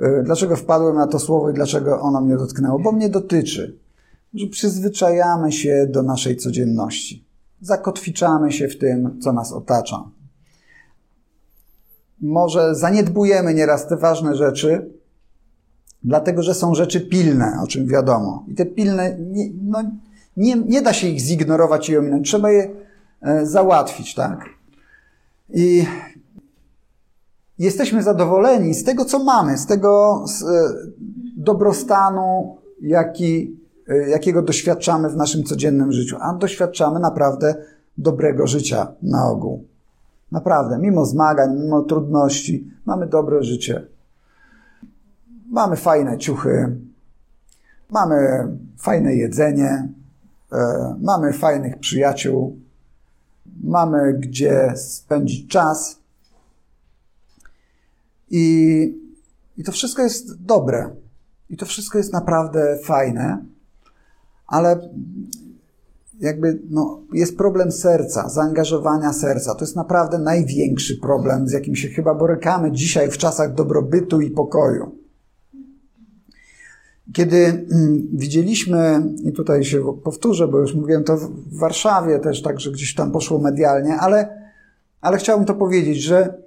e, 0.00 0.22
dlaczego 0.22 0.56
wpadłem 0.56 0.96
na 0.96 1.06
to 1.06 1.18
słowo 1.18 1.50
i 1.50 1.54
dlaczego 1.54 2.00
ono 2.00 2.20
mnie 2.20 2.36
dotknęło? 2.36 2.78
Bo 2.78 2.92
mnie 2.92 3.08
dotyczy 3.08 3.81
że 4.34 4.46
przyzwyczajamy 4.46 5.52
się 5.52 5.86
do 5.90 6.02
naszej 6.02 6.36
codzienności. 6.36 7.24
Zakotwiczamy 7.60 8.52
się 8.52 8.68
w 8.68 8.78
tym, 8.78 9.20
co 9.20 9.32
nas 9.32 9.52
otacza. 9.52 10.04
Może 12.20 12.74
zaniedbujemy 12.74 13.54
nieraz 13.54 13.88
te 13.88 13.96
ważne 13.96 14.36
rzeczy, 14.36 14.90
dlatego 16.04 16.42
że 16.42 16.54
są 16.54 16.74
rzeczy 16.74 17.00
pilne, 17.00 17.58
o 17.62 17.66
czym 17.66 17.86
wiadomo. 17.86 18.44
I 18.48 18.54
te 18.54 18.66
pilne, 18.66 19.16
nie, 19.20 19.50
no, 19.62 19.82
nie, 20.36 20.56
nie 20.56 20.82
da 20.82 20.92
się 20.92 21.08
ich 21.08 21.20
zignorować 21.20 21.88
i 21.88 21.96
ominąć. 21.96 22.28
Trzeba 22.28 22.50
je 22.50 22.70
e, 23.22 23.46
załatwić, 23.46 24.14
tak? 24.14 24.44
I 25.54 25.86
jesteśmy 27.58 28.02
zadowoleni 28.02 28.74
z 28.74 28.84
tego, 28.84 29.04
co 29.04 29.24
mamy, 29.24 29.58
z 29.58 29.66
tego 29.66 30.24
z, 30.26 30.42
e, 30.42 30.46
dobrostanu, 31.36 32.56
jaki 32.80 33.61
jakiego 34.08 34.42
doświadczamy 34.42 35.08
w 35.10 35.16
naszym 35.16 35.44
codziennym 35.44 35.92
życiu, 35.92 36.16
a 36.20 36.34
doświadczamy 36.34 37.00
naprawdę 37.00 37.54
dobrego 37.98 38.46
życia 38.46 38.92
na 39.02 39.28
ogół. 39.28 39.64
Naprawdę, 40.32 40.78
mimo 40.78 41.06
zmagań, 41.06 41.60
mimo 41.60 41.82
trudności, 41.82 42.70
mamy 42.86 43.06
dobre 43.06 43.42
życie. 43.42 43.86
Mamy 45.50 45.76
fajne 45.76 46.18
ciuchy, 46.18 46.76
mamy 47.90 48.48
fajne 48.78 49.14
jedzenie, 49.14 49.88
y, 50.52 50.56
mamy 51.00 51.32
fajnych 51.32 51.78
przyjaciół, 51.78 52.60
mamy 53.62 54.14
gdzie 54.14 54.72
spędzić 54.76 55.50
czas. 55.50 55.98
I, 58.30 58.98
I 59.56 59.64
to 59.64 59.72
wszystko 59.72 60.02
jest 60.02 60.42
dobre. 60.42 60.90
I 61.50 61.56
to 61.56 61.66
wszystko 61.66 61.98
jest 61.98 62.12
naprawdę 62.12 62.78
fajne, 62.84 63.44
ale 64.52 64.88
jakby 66.20 66.62
no, 66.70 67.00
jest 67.12 67.36
problem 67.36 67.72
serca, 67.72 68.28
zaangażowania 68.28 69.12
serca. 69.12 69.54
To 69.54 69.64
jest 69.64 69.76
naprawdę 69.76 70.18
największy 70.18 70.96
problem, 70.96 71.48
z 71.48 71.52
jakim 71.52 71.76
się 71.76 71.88
chyba 71.88 72.14
borykamy 72.14 72.72
dzisiaj 72.72 73.10
w 73.10 73.18
czasach 73.18 73.54
dobrobytu 73.54 74.20
i 74.20 74.30
pokoju. 74.30 74.96
Kiedy 77.12 77.36
mm, 77.36 78.08
widzieliśmy, 78.12 79.02
i 79.24 79.32
tutaj 79.32 79.64
się 79.64 79.98
powtórzę, 80.04 80.48
bo 80.48 80.58
już 80.58 80.74
mówiłem 80.74 81.04
to 81.04 81.16
w 81.16 81.58
Warszawie 81.58 82.18
też, 82.18 82.42
także 82.42 82.70
gdzieś 82.70 82.94
tam 82.94 83.12
poszło 83.12 83.38
medialnie, 83.38 83.96
ale, 83.96 84.42
ale 85.00 85.18
chciałbym 85.18 85.46
to 85.46 85.54
powiedzieć, 85.54 86.02
że 86.02 86.42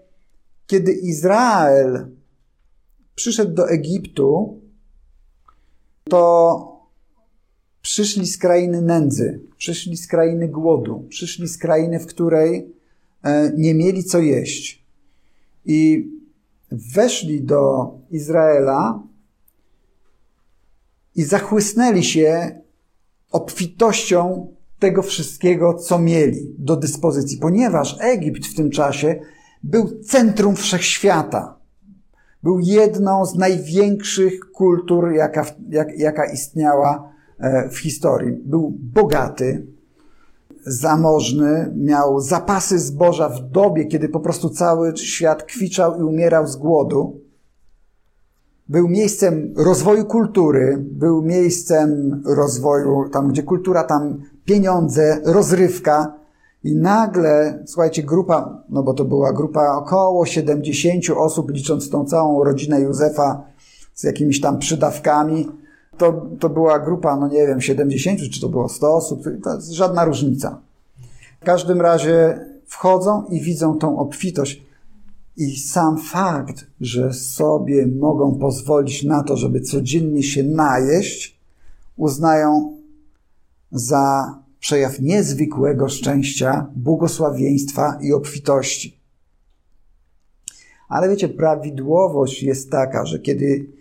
kiedy 0.67 0.91
Izrael 0.91 2.07
przyszedł 3.15 3.53
do 3.53 3.69
Egiptu, 3.69 4.59
to 6.09 6.74
przyszli 7.85 8.27
z 8.27 8.37
krainy 8.37 8.81
nędzy, 8.81 9.39
przyszli 9.57 9.97
z 9.97 10.07
krainy 10.07 10.47
głodu, 10.47 11.05
przyszli 11.09 11.47
z 11.47 11.57
krainy, 11.57 11.99
w 11.99 12.05
której 12.05 12.73
e, 13.23 13.51
nie 13.57 13.73
mieli 13.73 14.03
co 14.03 14.19
jeść. 14.19 14.85
I 15.65 16.09
weszli 16.71 17.41
do 17.41 17.91
Izraela 18.11 19.03
i 21.15 21.23
zachłysnęli 21.23 22.03
się 22.03 22.59
obfitością 23.31 24.47
tego 24.79 25.01
wszystkiego, 25.01 25.73
co 25.73 25.99
mieli 25.99 26.55
do 26.57 26.75
dyspozycji, 26.75 27.37
ponieważ 27.37 27.97
Egipt 28.01 28.45
w 28.45 28.55
tym 28.55 28.69
czasie 28.69 29.19
był 29.63 29.99
centrum 29.99 30.55
wszechświata. 30.55 31.57
Był 32.43 32.59
jedną 32.59 33.25
z 33.25 33.35
największych 33.35 34.39
kultur, 34.51 35.11
jaka, 35.11 35.45
jak, 35.69 35.99
jaka 35.99 36.31
istniała 36.31 37.14
w 37.71 37.77
historii. 37.77 38.31
Był 38.45 38.73
bogaty, 38.79 39.67
zamożny, 40.65 41.73
miał 41.75 42.19
zapasy 42.19 42.79
zboża 42.79 43.29
w 43.29 43.49
dobie, 43.49 43.85
kiedy 43.85 44.09
po 44.09 44.19
prostu 44.19 44.49
cały 44.49 44.97
świat 44.97 45.43
kwiczał 45.43 45.99
i 45.99 46.03
umierał 46.03 46.47
z 46.47 46.55
głodu. 46.55 47.19
Był 48.69 48.87
miejscem 48.87 49.53
rozwoju 49.57 50.05
kultury, 50.05 50.77
był 50.91 51.21
miejscem 51.21 52.21
rozwoju, 52.25 53.09
tam 53.09 53.29
gdzie 53.29 53.43
kultura, 53.43 53.83
tam 53.83 54.21
pieniądze, 54.45 55.21
rozrywka. 55.25 56.13
I 56.63 56.75
nagle, 56.75 57.63
słuchajcie, 57.65 58.03
grupa, 58.03 58.63
no 58.69 58.83
bo 58.83 58.93
to 58.93 59.05
była 59.05 59.33
grupa 59.33 59.77
około 59.77 60.25
70 60.25 61.03
osób, 61.17 61.51
licząc 61.51 61.89
tą 61.89 62.05
całą 62.05 62.43
rodzinę 62.43 62.81
Józefa 62.81 63.43
z 63.93 64.03
jakimiś 64.03 64.41
tam 64.41 64.59
przydawkami, 64.59 65.51
to, 65.97 66.27
to 66.39 66.49
była 66.49 66.79
grupa, 66.79 67.15
no 67.15 67.27
nie 67.27 67.47
wiem, 67.47 67.61
70 67.61 68.19
czy 68.19 68.41
to 68.41 68.49
było 68.49 68.69
100 68.69 68.95
osób, 68.95 69.23
to 69.43 69.55
jest 69.55 69.71
żadna 69.71 70.05
różnica. 70.05 70.61
W 71.41 71.45
każdym 71.45 71.81
razie 71.81 72.45
wchodzą 72.65 73.25
i 73.29 73.41
widzą 73.41 73.77
tą 73.77 73.99
obfitość. 73.99 74.65
I 75.37 75.57
sam 75.57 75.97
fakt, 75.97 76.65
że 76.81 77.13
sobie 77.13 77.87
mogą 77.87 78.35
pozwolić 78.35 79.03
na 79.03 79.23
to, 79.23 79.37
żeby 79.37 79.61
codziennie 79.61 80.23
się 80.23 80.43
najeść, 80.43 81.39
uznają 81.97 82.77
za 83.71 84.35
przejaw 84.59 84.99
niezwykłego 84.99 85.89
szczęścia, 85.89 86.67
błogosławieństwa 86.75 87.97
i 88.01 88.13
obfitości. 88.13 88.99
Ale 90.89 91.09
wiecie, 91.09 91.29
prawidłowość 91.29 92.43
jest 92.43 92.71
taka, 92.71 93.05
że 93.05 93.19
kiedy 93.19 93.74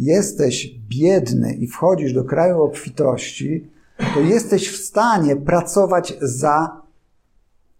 jesteś 0.00 0.74
biedny 0.88 1.54
i 1.54 1.66
wchodzisz 1.66 2.12
do 2.12 2.24
kraju 2.24 2.62
obfitości, 2.62 3.70
to 4.14 4.20
jesteś 4.20 4.68
w 4.68 4.84
stanie 4.84 5.36
pracować 5.36 6.18
za 6.20 6.82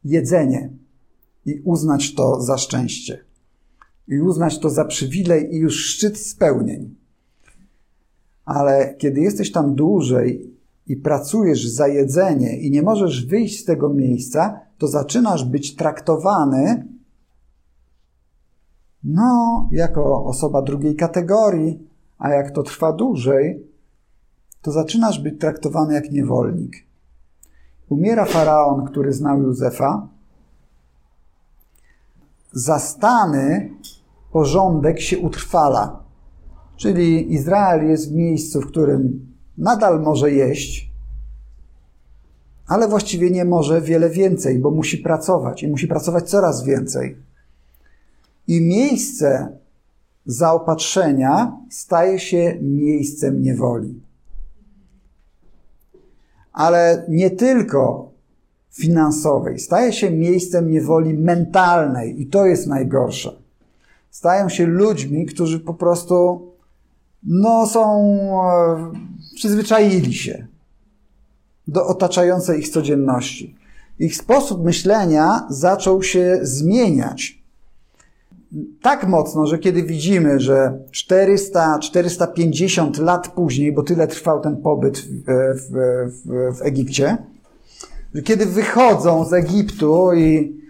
jedzenie 0.05 0.71
i 1.47 1.61
uznać 1.65 2.15
to 2.15 2.41
za 2.41 2.59
szczęście. 2.59 3.25
I 4.09 4.21
uznać 4.21 4.59
to 4.59 4.71
za 4.71 4.85
przywilej 4.85 5.55
i 5.55 5.59
już 5.59 5.85
szczyt 5.85 6.19
spełnień. 6.19 6.95
Ale 8.45 8.95
kiedy 8.99 9.21
jesteś 9.21 9.53
tam 9.53 9.75
dłużej 9.75 10.55
i 10.87 10.97
pracujesz 10.97 11.69
za 11.69 11.89
jedzenie 11.89 12.61
i 12.61 12.71
nie 12.71 12.83
możesz 12.83 13.27
wyjść 13.27 13.61
z 13.61 13.65
tego 13.65 13.89
miejsca, 13.89 14.61
to 14.79 14.89
zaczynasz 14.89 15.45
być 15.45 15.77
traktowany 15.77 16.89
no, 19.05 19.69
jako 19.73 20.25
osoba 20.25 20.63
drugiej 20.63 20.97
kategorii, 20.97 21.90
a 22.21 22.31
jak 22.31 22.51
to 22.51 22.63
trwa 22.63 22.93
dłużej, 22.93 23.67
to 24.63 24.73
zaczynasz 24.73 25.19
być 25.19 25.41
traktowany 25.41 25.95
jak 25.95 26.11
niewolnik. 26.11 26.77
Umiera 27.89 28.25
faraon, 28.25 28.87
który 28.87 29.13
znał 29.13 29.43
Józefa. 29.43 30.09
Zastany 32.53 33.71
porządek 34.33 35.01
się 35.01 35.19
utrwala. 35.19 36.03
Czyli 36.77 37.33
Izrael 37.33 37.89
jest 37.89 38.13
w 38.13 38.15
miejscu, 38.15 38.61
w 38.61 38.67
którym 38.67 39.27
nadal 39.59 40.01
może 40.01 40.31
jeść, 40.31 40.91
ale 42.67 42.89
właściwie 42.89 43.31
nie 43.31 43.45
może 43.45 43.81
wiele 43.81 44.11
więcej, 44.11 44.59
bo 44.59 44.71
musi 44.71 44.99
pracować 44.99 45.63
i 45.63 45.69
musi 45.69 45.89
pracować 45.89 46.31
coraz 46.31 46.65
więcej. 46.65 47.17
I 48.49 48.61
miejsce 48.61 49.60
zaopatrzenia 50.27 51.57
staje 51.71 52.19
się 52.19 52.59
miejscem 52.63 53.43
niewoli. 53.43 54.01
Ale 56.53 57.05
nie 57.09 57.31
tylko 57.31 58.11
finansowej, 58.71 59.59
staje 59.59 59.93
się 59.93 60.11
miejscem 60.11 60.71
niewoli 60.71 61.15
mentalnej 61.15 62.23
i 62.23 62.27
to 62.27 62.47
jest 62.47 62.67
najgorsze. 62.67 63.33
Stają 64.11 64.49
się 64.49 64.67
ludźmi, 64.67 65.27
którzy 65.27 65.61
po 65.61 65.75
prostu 65.75 66.47
no, 67.23 67.67
są 67.67 68.03
e, 68.45 68.93
przyzwyczaili 69.35 70.15
się 70.15 70.47
do 71.69 71.87
otaczającej 71.87 72.59
ich 72.59 72.69
codzienności. 72.69 73.57
Ich 73.99 74.17
sposób 74.17 74.65
myślenia 74.65 75.47
zaczął 75.51 76.03
się 76.03 76.39
zmieniać 76.43 77.40
tak 78.83 79.09
mocno, 79.09 79.47
że 79.47 79.59
kiedy 79.59 79.83
widzimy, 79.83 80.41
że 80.41 80.79
400-450 81.11 83.03
lat 83.03 83.29
później, 83.29 83.73
bo 83.73 83.83
tyle 83.83 84.07
trwał 84.07 84.41
ten 84.41 84.57
pobyt 84.57 84.99
w, 84.99 85.05
w, 85.55 85.71
w, 86.25 86.59
w 86.59 86.63
Egipcie, 86.63 87.17
że 88.15 88.23
kiedy 88.23 88.47
wychodzą 88.47 89.25
z 89.25 89.33
Egiptu 89.33 90.13
i 90.13 90.61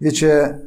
wiecie, 0.00 0.58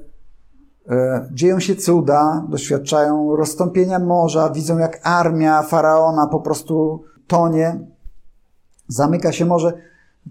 e, 0.89 1.29
dzieją 1.31 1.59
się 1.59 1.75
cuda, 1.75 2.45
doświadczają 2.49 3.35
rozstąpienia 3.35 3.99
morza, 3.99 4.49
widzą 4.49 4.77
jak 4.77 4.99
armia 5.03 5.63
faraona 5.63 6.27
po 6.27 6.39
prostu 6.39 7.03
tonie, 7.27 7.79
zamyka 8.87 9.31
się 9.31 9.45
morze. 9.45 9.73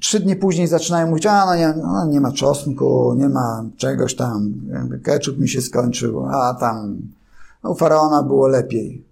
Trzy 0.00 0.20
dni 0.20 0.37
później 0.37 0.66
zaczynają 0.66 1.07
mówić, 1.07 1.26
a 1.26 1.46
no 1.46 1.57
nie, 1.57 1.74
no 1.76 2.07
nie 2.07 2.20
ma 2.20 2.33
czosnku, 2.33 3.14
nie 3.14 3.28
ma 3.28 3.64
czegoś 3.76 4.16
tam, 4.16 4.54
ketchup 5.02 5.38
mi 5.38 5.48
się 5.48 5.62
skończył, 5.62 6.26
a 6.26 6.54
tam 6.54 6.98
no, 7.62 7.70
u 7.70 7.74
faraona 7.74 8.22
było 8.22 8.48
lepiej. 8.48 9.04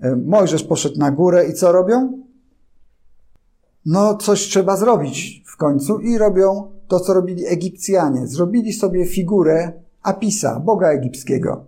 E, 0.00 0.16
Mojżesz 0.16 0.64
poszedł 0.64 0.98
na 0.98 1.10
górę 1.10 1.48
i 1.48 1.54
co 1.54 1.72
robią? 1.72 2.12
No 3.86 4.14
coś 4.14 4.40
trzeba 4.40 4.76
zrobić 4.76 5.44
w 5.46 5.56
końcu 5.56 5.98
i 5.98 6.18
robią 6.18 6.70
to, 6.88 7.00
co 7.00 7.14
robili 7.14 7.46
Egipcjanie. 7.46 8.26
Zrobili 8.26 8.72
sobie 8.72 9.06
figurę 9.06 9.72
Apisa, 10.02 10.60
boga 10.60 10.88
egipskiego. 10.88 11.64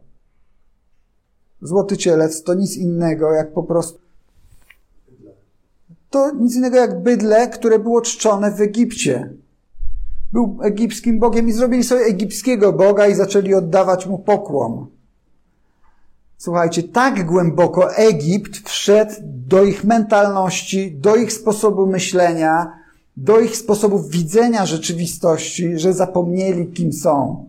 Złoty 1.62 1.96
cielec 1.96 2.42
to 2.42 2.54
nic 2.54 2.76
innego 2.76 3.32
jak 3.32 3.52
po 3.52 3.62
prostu 3.62 3.98
to 6.10 6.30
nic 6.34 6.56
innego 6.56 6.76
jak 6.76 7.02
bydle, 7.02 7.48
które 7.48 7.78
było 7.78 8.00
czczone 8.00 8.50
w 8.50 8.60
Egipcie. 8.60 9.32
Był 10.32 10.58
egipskim 10.62 11.18
bogiem 11.18 11.48
i 11.48 11.52
zrobili 11.52 11.84
sobie 11.84 12.00
egipskiego 12.00 12.72
boga 12.72 13.06
i 13.06 13.14
zaczęli 13.14 13.54
oddawać 13.54 14.06
mu 14.06 14.18
pokłon. 14.18 14.86
Słuchajcie, 16.38 16.82
tak 16.82 17.26
głęboko 17.26 17.94
Egipt 17.94 18.68
wszedł 18.68 19.12
do 19.22 19.64
ich 19.64 19.84
mentalności, 19.84 20.92
do 20.92 21.16
ich 21.16 21.32
sposobu 21.32 21.86
myślenia, 21.86 22.72
do 23.16 23.40
ich 23.40 23.56
sposobu 23.56 24.02
widzenia 24.02 24.66
rzeczywistości, 24.66 25.78
że 25.78 25.92
zapomnieli, 25.92 26.66
kim 26.66 26.92
są 26.92 27.46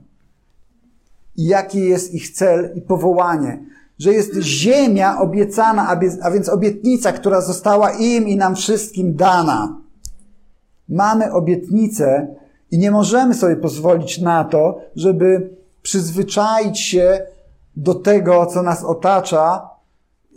i 1.37 1.45
jaki 1.45 1.79
jest 1.79 2.13
ich 2.13 2.29
cel 2.29 2.73
i 2.75 2.81
powołanie 2.81 3.63
że 4.01 4.13
jest 4.13 4.35
ziemia 4.35 5.19
obiecana, 5.19 5.87
a 6.21 6.31
więc 6.31 6.49
obietnica, 6.49 7.11
która 7.11 7.41
została 7.41 7.91
im 7.91 8.27
i 8.27 8.35
nam 8.35 8.55
wszystkim 8.55 9.15
dana. 9.15 9.81
Mamy 10.89 11.31
obietnicę 11.31 12.27
I 12.71 12.77
nie 12.77 12.91
możemy 12.91 13.33
sobie 13.33 13.55
pozwolić 13.55 14.21
na 14.21 14.43
to, 14.43 14.79
żeby 14.95 15.57
przyzwyczaić 15.81 16.79
się 16.79 17.25
do 17.75 17.95
tego, 17.95 18.45
co 18.45 18.63
nas 18.63 18.83
otacza 18.83 19.69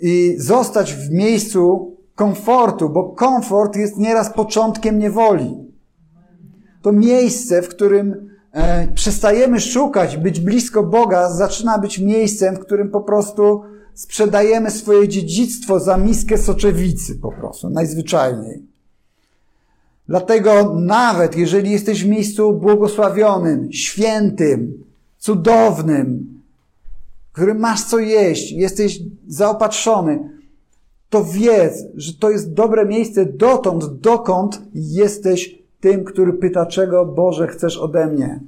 i 0.03 0.35
zostać 0.39 0.95
w 0.95 1.11
miejscu 1.11 1.93
komfortu, 2.15 2.89
bo 2.89 3.05
komfort 3.05 3.77
jest 3.77 3.97
nieraz 3.99 4.33
początkiem 4.33 4.99
niewoli. 4.99 5.57
To 6.83 6.93
miejsce, 6.93 7.63
w 7.63 7.69
którym 7.69 8.34
przestajemy 8.95 9.61
szukać, 9.61 10.17
być 10.17 10.41
blisko 10.41 10.83
Boga, 10.83 11.31
zaczyna 11.31 11.79
być 11.79 11.99
miejscem, 11.99 12.57
w 12.57 12.59
którym 12.59 12.91
po 12.91 13.01
prostu 13.01 13.63
sprzedajemy 13.95 14.71
swoje 14.71 15.09
dziedzictwo 15.09 15.81
za 15.81 15.97
miskę 15.97 16.39
soczewicy, 16.39 17.15
po 17.15 17.33
prostu, 17.33 17.71
najzwyczajniej. 17.71 18.63
Dlatego 20.09 20.75
nawet 20.75 21.37
jeżeli 21.37 21.71
jesteś 21.71 22.05
w 22.05 22.09
miejscu 22.09 22.53
błogosławionym, 22.53 23.73
świętym, 23.73 24.85
cudownym, 25.19 26.41
w 27.31 27.33
którym 27.33 27.59
masz 27.59 27.85
co 27.85 27.99
jeść, 27.99 28.53
jesteś 28.53 29.01
zaopatrzony, 29.29 30.31
to 31.11 31.25
wiedz, 31.25 31.85
że 31.95 32.15
to 32.15 32.31
jest 32.31 32.53
dobre 32.53 32.87
miejsce 32.87 33.27
dotąd, 33.27 34.01
dokąd 34.01 34.63
jesteś 34.75 35.64
tym, 35.85 36.05
który 36.05 36.33
pyta, 36.33 36.67
czego 36.67 37.07
Boże 37.07 37.47
chcesz 37.47 37.79
ode 37.79 38.07
mnie? 38.07 38.41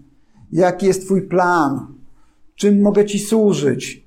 Jaki 0.52 0.86
jest 0.86 1.04
Twój 1.04 1.22
plan? 1.22 1.86
Czym 2.54 2.82
mogę 2.82 3.04
Ci 3.04 3.18
służyć? 3.18 4.06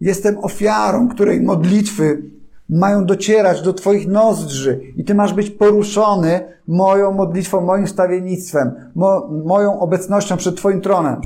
Jestem 0.00 0.38
ofiarą, 0.38 1.08
której 1.08 1.40
modlitwy 1.40 2.22
mają 2.68 3.04
docierać 3.04 3.62
do 3.62 3.72
Twoich 3.72 4.08
nozdrzy 4.08 4.80
i 4.96 5.04
Ty 5.04 5.14
masz 5.14 5.34
być 5.34 5.50
poruszony 5.50 6.40
moją 6.68 7.12
modlitwą, 7.12 7.60
moim 7.60 7.88
stawiennictwem, 7.88 8.72
mo, 8.94 9.28
moją 9.44 9.80
obecnością 9.80 10.36
przed 10.36 10.56
Twoim 10.56 10.80
tronem. 10.80 11.20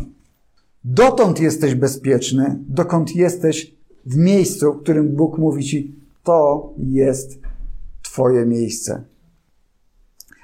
Dotąd 0.85 1.41
jesteś 1.41 1.75
bezpieczny, 1.75 2.59
dokąd 2.69 3.17
jesteś 3.17 3.75
w 4.07 4.17
miejscu, 4.17 4.73
w 4.73 4.83
którym 4.83 5.17
Bóg 5.17 5.39
mówi 5.39 5.65
Ci, 5.65 5.95
to 6.25 6.69
jest 6.79 7.39
Twoje 8.03 8.47
miejsce. 8.47 9.03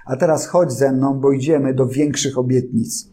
A 0.05 0.16
teraz 0.16 0.46
chodź 0.46 0.72
ze 0.72 0.92
mną, 0.92 1.20
bo 1.20 1.32
idziemy 1.32 1.74
do 1.74 1.86
większych 1.86 2.38
obietnic. 2.38 3.09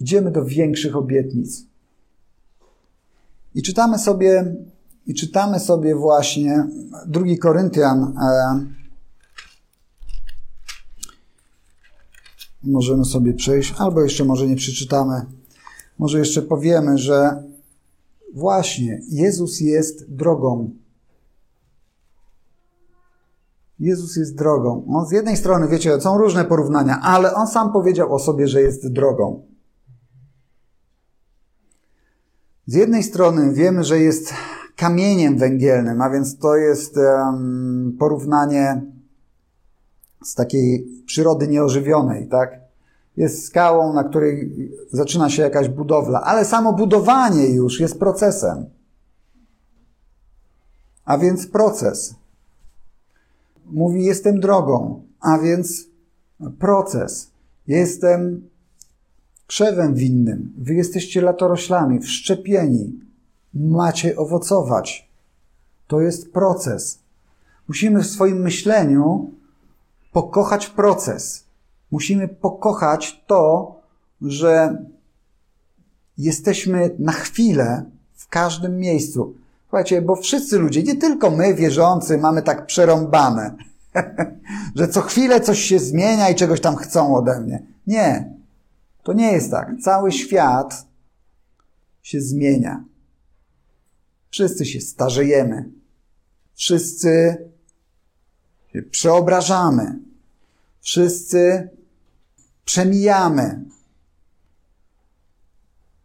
Idziemy 0.00 0.30
do 0.30 0.44
większych 0.44 0.96
obietnic. 0.96 1.62
I 3.54 3.62
czytamy 3.62 3.98
sobie, 3.98 4.54
i 5.06 5.14
czytamy 5.14 5.60
sobie 5.60 5.94
właśnie 5.94 6.66
drugi 7.06 7.38
Koryntian. 7.38 8.18
E, 8.22 8.66
możemy 12.62 13.04
sobie 13.04 13.34
przejść, 13.34 13.74
albo 13.78 14.02
jeszcze 14.02 14.24
może 14.24 14.46
nie 14.46 14.56
przeczytamy. 14.56 15.26
Może 15.98 16.18
jeszcze 16.18 16.42
powiemy, 16.42 16.98
że 16.98 17.42
właśnie 18.34 19.00
Jezus 19.08 19.60
jest 19.60 20.14
drogą 20.14 20.70
Jezus 23.80 24.16
jest 24.16 24.36
drogą. 24.36 24.84
On 24.88 25.06
z 25.06 25.12
jednej 25.12 25.36
strony, 25.36 25.68
wiecie, 25.68 26.00
są 26.00 26.18
różne 26.18 26.44
porównania, 26.44 27.00
ale 27.02 27.34
on 27.34 27.46
sam 27.46 27.72
powiedział 27.72 28.14
o 28.14 28.18
sobie, 28.18 28.48
że 28.48 28.62
jest 28.62 28.92
drogą. 28.92 29.42
Z 32.66 32.74
jednej 32.74 33.02
strony 33.02 33.52
wiemy, 33.52 33.84
że 33.84 33.98
jest 33.98 34.34
kamieniem 34.76 35.38
węgielnym, 35.38 36.02
a 36.02 36.10
więc 36.10 36.38
to 36.38 36.56
jest 36.56 36.96
um, 36.96 37.96
porównanie 37.98 38.82
z 40.24 40.34
takiej 40.34 40.86
przyrody 41.06 41.48
nieożywionej, 41.48 42.28
tak? 42.28 42.60
Jest 43.16 43.46
skałą, 43.46 43.92
na 43.92 44.04
której 44.04 44.52
zaczyna 44.92 45.30
się 45.30 45.42
jakaś 45.42 45.68
budowla, 45.68 46.20
ale 46.20 46.44
samo 46.44 46.72
budowanie 46.72 47.46
już 47.46 47.80
jest 47.80 47.98
procesem. 47.98 48.66
A 51.04 51.18
więc 51.18 51.46
proces 51.46 52.19
mówi: 53.72 54.04
Jestem 54.04 54.40
drogą, 54.40 55.02
a 55.20 55.38
więc 55.38 55.86
proces. 56.58 57.30
Jestem 57.66 58.48
krzewem 59.46 59.94
winnym. 59.94 60.52
Wy 60.58 60.74
jesteście 60.74 61.20
latoroślami, 61.20 62.00
wszczepieni. 62.00 63.00
Macie 63.54 64.16
owocować. 64.16 65.10
To 65.86 66.00
jest 66.00 66.32
proces. 66.32 66.98
Musimy 67.68 68.02
w 68.02 68.06
swoim 68.06 68.36
myśleniu 68.36 69.30
pokochać 70.12 70.66
proces. 70.66 71.44
Musimy 71.90 72.28
pokochać 72.28 73.24
to, 73.26 73.74
że 74.22 74.84
jesteśmy 76.18 76.90
na 76.98 77.12
chwilę 77.12 77.84
w 78.14 78.28
każdym 78.28 78.78
miejscu. 78.78 79.34
Słuchajcie, 79.70 80.02
bo 80.02 80.16
wszyscy 80.16 80.58
ludzie, 80.58 80.82
nie 80.82 80.96
tylko 80.96 81.30
my 81.30 81.54
wierzący, 81.54 82.18
mamy 82.18 82.42
tak 82.42 82.66
przerąbane, 82.66 83.56
że 84.76 84.88
co 84.88 85.00
chwilę 85.00 85.40
coś 85.40 85.60
się 85.60 85.78
zmienia 85.78 86.30
i 86.30 86.34
czegoś 86.34 86.60
tam 86.60 86.76
chcą 86.76 87.16
ode 87.16 87.40
mnie. 87.40 87.62
Nie, 87.86 88.34
to 89.02 89.12
nie 89.12 89.32
jest 89.32 89.50
tak. 89.50 89.70
Cały 89.82 90.12
świat 90.12 90.86
się 92.02 92.20
zmienia. 92.20 92.84
Wszyscy 94.30 94.66
się 94.66 94.80
starzejemy. 94.80 95.70
Wszyscy 96.54 97.36
się 98.72 98.82
przeobrażamy. 98.82 99.98
Wszyscy 100.80 101.68
przemijamy. 102.64 103.64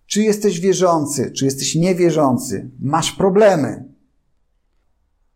Czy 0.08 0.22
jesteś 0.22 0.60
wierzący, 0.60 1.32
czy 1.32 1.46
jesteś 1.46 1.76
niewierzący, 1.76 2.70
masz 2.80 3.12
problemy. 3.12 3.84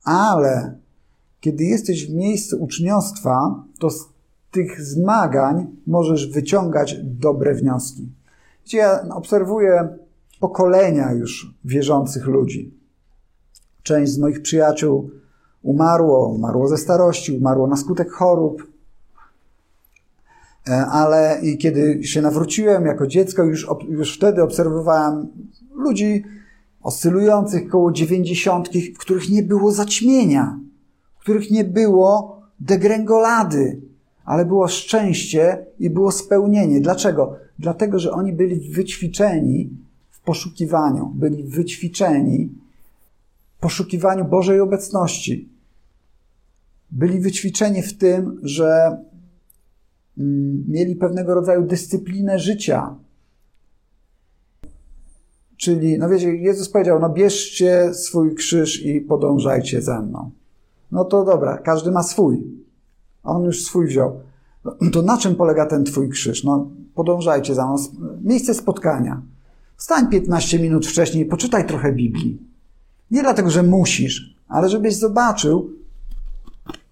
Ale 0.03 0.79
kiedy 1.39 1.63
jesteś 1.63 2.07
w 2.07 2.13
miejscu 2.13 2.63
uczniostwa, 2.63 3.63
to 3.79 3.89
z 3.89 4.05
tych 4.51 4.81
zmagań 4.81 5.67
możesz 5.87 6.31
wyciągać 6.31 6.95
dobre 7.03 7.53
wnioski. 7.53 8.09
Gdzie 8.65 8.77
ja 8.77 9.05
obserwuję 9.09 9.97
pokolenia 10.39 11.11
już 11.11 11.55
wierzących 11.65 12.25
ludzi. 12.25 12.73
Część 13.83 14.11
z 14.11 14.17
moich 14.17 14.41
przyjaciół 14.41 15.09
umarło, 15.61 16.27
umarło 16.27 16.67
ze 16.67 16.77
starości, 16.77 17.37
umarło 17.37 17.67
na 17.67 17.77
skutek 17.77 18.11
chorób, 18.11 18.68
ale 20.91 21.39
i 21.43 21.57
kiedy 21.57 22.03
się 22.03 22.21
nawróciłem 22.21 22.85
jako 22.85 23.07
dziecko, 23.07 23.43
już, 23.43 23.67
już 23.89 24.15
wtedy 24.17 24.43
obserwowałem 24.43 25.27
ludzi 25.75 26.23
oscylujących 26.81 27.69
koło 27.69 27.91
dziewięćdziesiątki, 27.91 28.93
w 28.93 28.97
których 28.97 29.29
nie 29.29 29.43
było 29.43 29.71
zaćmienia, 29.71 30.59
w 31.17 31.21
których 31.21 31.51
nie 31.51 31.63
było 31.63 32.41
degrengolady, 32.59 33.81
ale 34.25 34.45
było 34.45 34.67
szczęście 34.67 35.65
i 35.79 35.89
było 35.89 36.11
spełnienie. 36.11 36.81
Dlaczego? 36.81 37.35
Dlatego, 37.59 37.99
że 37.99 38.11
oni 38.11 38.33
byli 38.33 38.69
wyćwiczeni 38.69 39.69
w 40.09 40.19
poszukiwaniu, 40.19 41.11
byli 41.15 41.43
wyćwiczeni 41.43 42.49
w 43.57 43.59
poszukiwaniu 43.59 44.25
Bożej 44.25 44.59
obecności. 44.59 45.49
Byli 46.91 47.19
wyćwiczeni 47.19 47.81
w 47.81 47.97
tym, 47.97 48.39
że 48.43 48.97
mieli 50.67 50.95
pewnego 50.95 51.35
rodzaju 51.35 51.65
dyscyplinę 51.65 52.39
życia. 52.39 52.95
Czyli, 55.57 55.97
no 55.97 56.09
wiecie, 56.09 56.35
Jezus 56.35 56.69
powiedział, 56.69 56.99
no 56.99 57.09
bierzcie 57.09 57.93
swój 57.93 58.35
krzyż 58.35 58.85
i 58.85 59.01
podążajcie 59.01 59.81
za 59.81 60.01
mną. 60.01 60.31
No 60.91 61.05
to 61.05 61.25
dobra, 61.25 61.57
każdy 61.57 61.91
ma 61.91 62.03
swój. 62.03 62.43
On 63.23 63.43
już 63.43 63.65
swój 63.65 63.87
wziął. 63.87 64.19
No, 64.65 64.75
to 64.93 65.01
na 65.01 65.17
czym 65.17 65.35
polega 65.35 65.65
ten 65.65 65.83
twój 65.83 66.09
krzyż? 66.09 66.43
No 66.43 66.69
podążajcie 66.95 67.55
za 67.55 67.65
mną. 67.65 67.75
Miejsce 68.23 68.53
spotkania. 68.53 69.21
Stań 69.77 70.07
15 70.07 70.59
minut 70.59 70.87
wcześniej, 70.87 71.25
poczytaj 71.25 71.67
trochę 71.67 71.93
Biblii. 71.93 72.37
Nie 73.11 73.21
dlatego, 73.21 73.49
że 73.49 73.63
musisz, 73.63 74.35
ale 74.47 74.69
żebyś 74.69 74.95
zobaczył, 74.95 75.69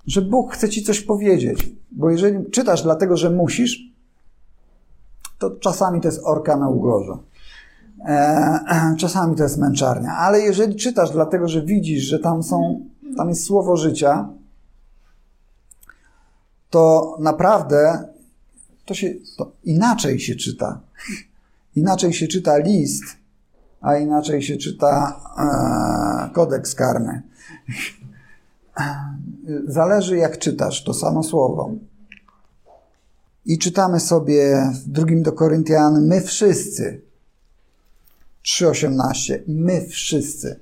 że 0.08 0.22
Bóg 0.22 0.54
chce 0.54 0.70
ci 0.70 0.84
coś 0.84 1.02
powiedzieć. 1.02 1.70
Bo 1.92 2.10
jeżeli 2.10 2.52
czytasz 2.52 2.84
dlatego, 2.84 3.18
że 3.18 3.30
musisz, 3.30 3.80
to 5.40 5.52
czasami 5.52 6.02
to 6.02 6.08
jest 6.08 6.22
orka 6.24 6.58
na 6.58 6.70
ugorze. 6.70 7.18
E, 8.06 8.96
czasami 9.00 9.36
to 9.36 9.44
jest 9.44 9.58
męczarnia. 9.58 10.12
Ale 10.18 10.40
jeżeli 10.40 10.76
czytasz 10.76 11.12
dlatego, 11.12 11.48
że 11.48 11.62
widzisz, 11.62 12.04
że 12.04 12.20
tam 12.20 12.44
są, 12.44 12.86
tam 13.18 13.30
jest 13.30 13.44
słowo 13.44 13.78
życia, 13.78 14.30
to 16.70 17.16
naprawdę 17.20 18.08
to 18.86 18.94
się 18.94 19.14
to 19.38 19.52
inaczej 19.64 20.20
się 20.20 20.36
czyta. 20.36 20.80
Inaczej 21.76 22.14
się 22.14 22.28
czyta 22.28 22.58
list, 22.58 23.04
a 23.82 23.98
inaczej 23.98 24.42
się 24.42 24.58
czyta 24.58 25.20
e, 25.38 26.34
kodeks 26.34 26.76
karny. 26.76 27.22
Zależy 29.68 30.18
jak 30.18 30.40
czytasz 30.40 30.84
to 30.84 30.94
samo 30.94 31.24
słowo. 31.24 31.72
I 33.46 33.58
czytamy 33.58 34.00
sobie 34.00 34.72
w 34.74 34.90
drugim 34.90 35.24
do 35.24 35.32
Koryntian, 35.32 36.08
my 36.08 36.22
wszyscy. 36.22 37.02
3,18. 38.46 39.40
My 39.48 39.88
wszyscy. 39.88 40.60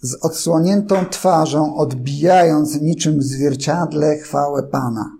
Z 0.00 0.14
odsłoniętą 0.14 1.06
twarzą, 1.06 1.76
odbijając 1.76 2.80
niczym 2.80 3.18
w 3.18 3.22
zwierciadle 3.22 4.16
chwałę 4.16 4.62
Pana. 4.62 5.16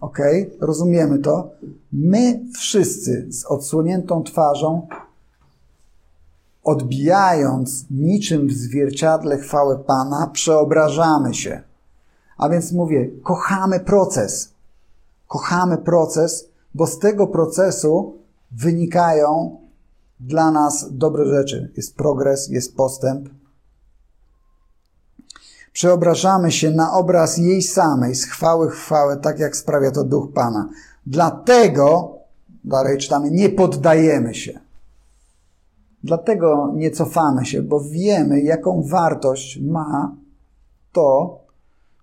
Ok? 0.00 0.18
Rozumiemy 0.60 1.18
to? 1.18 1.50
My 1.92 2.40
wszyscy 2.54 3.26
z 3.30 3.44
odsłoniętą 3.44 4.22
twarzą, 4.22 4.88
odbijając 6.68 7.90
niczym 7.90 8.48
w 8.48 8.52
zwierciadle 8.52 9.38
chwałę 9.38 9.78
Pana, 9.78 10.30
przeobrażamy 10.32 11.34
się. 11.34 11.62
A 12.38 12.48
więc 12.48 12.72
mówię, 12.72 13.10
kochamy 13.22 13.80
proces. 13.80 14.52
Kochamy 15.28 15.78
proces, 15.78 16.48
bo 16.74 16.86
z 16.86 16.98
tego 16.98 17.26
procesu 17.26 18.18
wynikają 18.50 19.56
dla 20.20 20.50
nas 20.50 20.86
dobre 20.90 21.24
rzeczy. 21.26 21.72
Jest 21.76 21.96
progres, 21.96 22.48
jest 22.48 22.76
postęp. 22.76 23.28
Przeobrażamy 25.72 26.52
się 26.52 26.70
na 26.70 26.92
obraz 26.92 27.38
jej 27.38 27.62
samej, 27.62 28.14
z 28.14 28.24
chwały 28.24 28.70
chwałę, 28.70 29.16
tak 29.16 29.38
jak 29.38 29.56
sprawia 29.56 29.90
to 29.90 30.04
Duch 30.04 30.32
Pana. 30.32 30.68
Dlatego, 31.06 32.18
dalej 32.64 32.98
czytamy, 32.98 33.30
nie 33.30 33.48
poddajemy 33.48 34.34
się. 34.34 34.67
Dlatego 36.04 36.72
nie 36.76 36.90
cofamy 36.90 37.46
się, 37.46 37.62
bo 37.62 37.80
wiemy, 37.80 38.40
jaką 38.40 38.82
wartość 38.82 39.60
ma 39.60 40.16
to, 40.92 41.38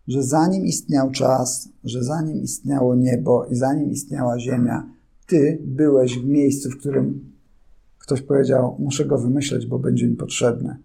że 0.07 0.23
zanim 0.23 0.65
istniał 0.65 1.11
czas, 1.11 1.69
że 1.83 2.03
zanim 2.03 2.41
istniało 2.41 2.95
niebo 2.95 3.45
i 3.45 3.55
zanim 3.55 3.91
istniała 3.91 4.39
ziemia, 4.39 4.89
ty 5.27 5.59
byłeś 5.61 6.19
w 6.19 6.25
miejscu, 6.25 6.69
w 6.69 6.77
którym 6.77 7.35
ktoś 7.99 8.21
powiedział: 8.21 8.75
Muszę 8.79 9.05
go 9.05 9.17
wymyśleć, 9.17 9.65
bo 9.65 9.79
będzie 9.79 10.07
mi 10.07 10.15
potrzebny. 10.15 10.77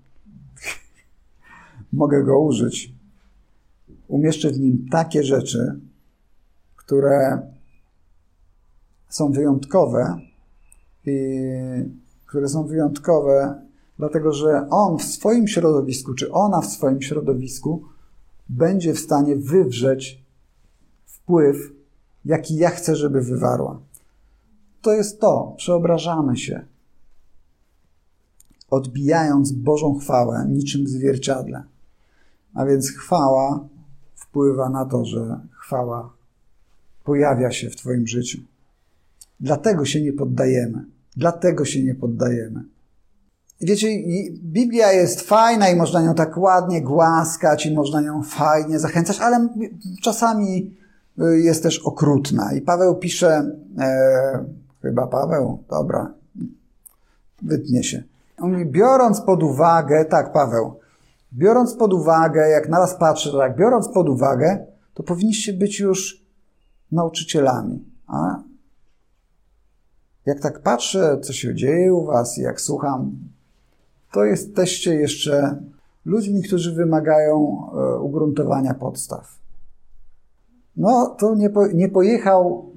Mogę 1.92 2.24
go 2.24 2.40
użyć. 2.40 2.94
Umieszczę 4.08 4.50
w 4.50 4.61
nim 4.61 4.86
takie 4.90 5.24
rzeczy, 5.24 5.80
które 6.76 7.42
są 9.08 9.32
wyjątkowe 9.32 10.20
i 11.06 11.12
które 12.31 12.49
są 12.49 12.66
wyjątkowe, 12.66 13.62
dlatego 13.99 14.33
że 14.33 14.66
on 14.70 14.99
w 14.99 15.03
swoim 15.03 15.49
środowisku, 15.49 16.14
czy 16.14 16.33
ona 16.33 16.61
w 16.61 16.66
swoim 16.66 17.03
środowisku 17.03 17.85
będzie 18.49 18.95
w 18.95 18.99
stanie 18.99 19.37
wywrzeć 19.37 20.24
wpływ, 21.07 21.72
jaki 22.24 22.57
ja 22.57 22.70
chcę, 22.70 22.97
żeby 22.97 23.22
wywarła. 23.22 23.81
To 24.83 24.93
jest 24.93 25.20
to, 25.20 25.55
przeobrażamy 25.57 26.37
się, 26.37 26.64
odbijając 28.70 29.53
Bożą 29.53 29.99
chwałę 29.99 30.47
niczym 30.49 30.85
w 30.85 30.89
zwierciadle. 30.89 31.62
A 32.55 32.66
więc 32.66 32.91
chwała 32.91 33.68
wpływa 34.14 34.68
na 34.68 34.85
to, 34.85 35.05
że 35.05 35.41
chwała 35.51 36.12
pojawia 37.05 37.51
się 37.51 37.70
w 37.70 37.76
Twoim 37.76 38.07
życiu. 38.07 38.39
Dlatego 39.41 39.85
się 39.85 40.03
nie 40.03 40.12
poddajemy. 40.12 40.99
Dlatego 41.20 41.64
się 41.64 41.84
nie 41.84 41.94
poddajemy. 41.94 42.64
Wiecie, 43.60 43.88
Biblia 44.32 44.92
jest 44.92 45.20
fajna 45.20 45.68
i 45.68 45.76
można 45.76 46.02
nią 46.02 46.14
tak 46.14 46.38
ładnie 46.38 46.82
głaskać 46.82 47.66
i 47.66 47.74
można 47.74 48.00
nią 48.00 48.22
fajnie 48.22 48.78
zachęcać, 48.78 49.20
ale 49.20 49.48
czasami 50.02 50.76
y, 51.18 51.40
jest 51.40 51.62
też 51.62 51.78
okrutna. 51.78 52.52
I 52.52 52.60
Paweł 52.60 52.94
pisze, 52.96 53.50
e, 53.78 54.44
chyba 54.82 55.06
Paweł, 55.06 55.62
dobra, 55.70 56.14
wytnie 57.42 57.84
się. 57.84 58.02
On 58.38 58.52
mówi, 58.52 58.66
biorąc 58.66 59.20
pod 59.20 59.42
uwagę, 59.42 60.04
tak 60.04 60.32
Paweł, 60.32 60.74
biorąc 61.32 61.74
pod 61.74 61.92
uwagę, 61.92 62.48
jak 62.48 62.68
na 62.68 62.78
nas 62.78 62.94
patrzę, 62.94 63.32
tak, 63.32 63.56
biorąc 63.56 63.88
pod 63.88 64.08
uwagę, 64.08 64.66
to 64.94 65.02
powinniście 65.02 65.52
być 65.52 65.80
już 65.80 66.24
nauczycielami. 66.92 67.84
A 68.06 68.49
jak 70.26 70.40
tak 70.40 70.62
patrzę, 70.62 71.18
co 71.22 71.32
się 71.32 71.54
dzieje 71.54 71.94
u 71.94 72.04
was, 72.04 72.36
jak 72.36 72.60
słucham 72.60 73.16
to 74.12 74.24
jesteście 74.24 74.94
jeszcze 74.94 75.62
ludźmi, 76.04 76.42
którzy 76.42 76.74
wymagają 76.74 77.36
e, 77.36 77.98
ugruntowania 77.98 78.74
podstaw. 78.74 79.38
No, 80.76 81.16
to 81.18 81.34
nie, 81.34 81.50
po, 81.50 81.66
nie 81.66 81.88
pojechał, 81.88 82.70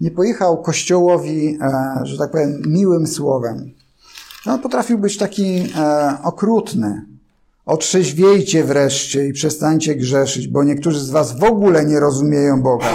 nie 0.00 0.10
pojechał 0.10 0.62
Kościołowi, 0.62 1.58
e, 1.62 2.00
że 2.02 2.18
tak 2.18 2.30
powiem, 2.30 2.62
miłym 2.66 3.06
słowem. 3.06 3.70
No, 4.46 4.58
potrafił 4.58 4.98
być 4.98 5.18
taki 5.18 5.72
e, 5.76 6.18
okrutny. 6.22 7.04
Otrzeźwiejcie 7.66 8.64
wreszcie 8.64 9.26
i 9.26 9.32
przestańcie 9.32 9.94
grzeszyć, 9.94 10.48
bo 10.48 10.64
niektórzy 10.64 11.00
z 11.00 11.10
was 11.10 11.38
w 11.38 11.44
ogóle 11.44 11.84
nie 11.84 12.00
rozumieją 12.00 12.62
Boga. 12.62 12.86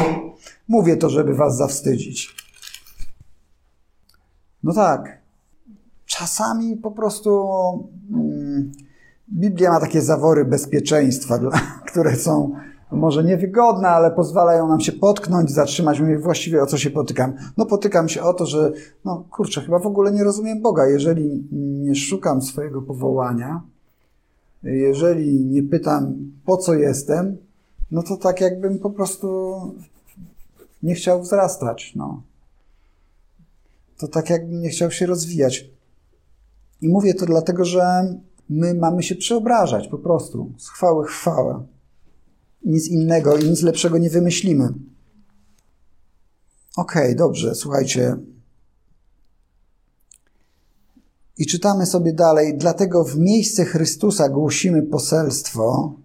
Mówię 0.67 0.97
to, 0.97 1.09
żeby 1.09 1.35
was 1.35 1.57
zawstydzić. 1.57 2.44
No 4.65 4.73
tak, 4.73 5.17
czasami 6.05 6.77
po 6.77 6.91
prostu 6.91 7.49
mm, 8.11 8.71
Biblia 9.33 9.71
ma 9.71 9.79
takie 9.79 10.01
zawory 10.01 10.45
bezpieczeństwa, 10.45 11.39
które 11.91 12.15
są 12.15 12.51
może 12.91 13.23
niewygodne, 13.23 13.87
ale 13.87 14.11
pozwalają 14.11 14.67
nam 14.67 14.79
się 14.79 14.91
potknąć, 14.91 15.51
zatrzymać. 15.51 15.99
Mówię, 15.99 16.19
właściwie 16.19 16.63
o 16.63 16.65
co 16.65 16.77
się 16.77 16.89
potykam? 16.89 17.33
No 17.57 17.65
potykam 17.65 18.09
się 18.09 18.23
o 18.23 18.33
to, 18.33 18.45
że 18.45 18.71
no 19.05 19.23
kurczę, 19.31 19.61
chyba 19.61 19.79
w 19.79 19.87
ogóle 19.87 20.11
nie 20.11 20.23
rozumiem 20.23 20.61
Boga. 20.61 20.87
Jeżeli 20.87 21.43
nie 21.51 21.95
szukam 21.95 22.41
swojego 22.41 22.81
powołania, 22.81 23.61
jeżeli 24.63 25.45
nie 25.45 25.63
pytam, 25.63 26.15
po 26.45 26.57
co 26.57 26.73
jestem, 26.73 27.37
no 27.91 28.03
to 28.03 28.17
tak 28.17 28.41
jakbym 28.41 28.79
po 28.79 28.89
prostu 28.89 29.55
nie 30.83 30.95
chciał 30.95 31.21
wzrastać. 31.21 31.93
No. 31.95 32.21
To 33.97 34.07
tak 34.07 34.29
jakbym 34.29 34.61
nie 34.61 34.69
chciał 34.69 34.91
się 34.91 35.05
rozwijać. 35.05 35.69
I 36.81 36.89
mówię 36.89 37.13
to 37.13 37.25
dlatego, 37.25 37.65
że 37.65 38.15
my 38.49 38.73
mamy 38.73 39.03
się 39.03 39.15
przeobrażać 39.15 39.87
po 39.87 39.97
prostu 39.97 40.53
z 40.57 40.69
chwały 40.69 41.07
chwałę. 41.07 41.65
Nic 42.65 42.87
innego 42.87 43.37
i 43.37 43.49
nic 43.49 43.61
lepszego 43.61 43.97
nie 43.97 44.09
wymyślimy. 44.09 44.73
Okej, 46.77 47.03
okay, 47.03 47.15
dobrze, 47.15 47.55
słuchajcie. 47.55 48.17
I 51.37 51.45
czytamy 51.45 51.85
sobie 51.85 52.13
dalej. 52.13 52.57
Dlatego 52.57 53.03
w 53.03 53.17
miejsce 53.17 53.65
Chrystusa 53.65 54.29
głosimy 54.29 54.83
poselstwo. 54.83 55.95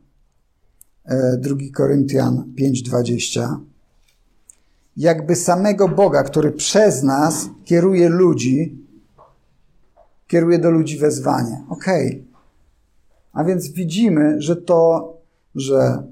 2 1.39 1.55
e, 1.55 1.71
Koryntian 1.71 2.55
5:20. 2.59 3.70
Jakby 5.01 5.37
samego 5.37 5.89
Boga, 5.89 6.23
który 6.23 6.53
przez 6.53 7.03
nas 7.03 7.49
kieruje 7.65 8.09
ludzi 8.09 8.79
kieruje 10.27 10.59
do 10.59 10.71
ludzi 10.71 10.99
wezwanie. 10.99 11.65
Okej. 11.69 12.09
Okay. 12.09 12.25
A 13.33 13.45
więc 13.45 13.69
widzimy, 13.69 14.43
że 14.43 14.57
to, 14.57 15.13
że 15.55 16.03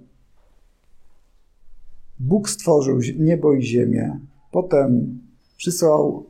Bóg 2.19 2.51
stworzył 2.51 2.99
niebo 3.19 3.53
i 3.53 3.63
ziemię, 3.63 4.21
potem 4.53 5.21
przysłał 5.57 6.27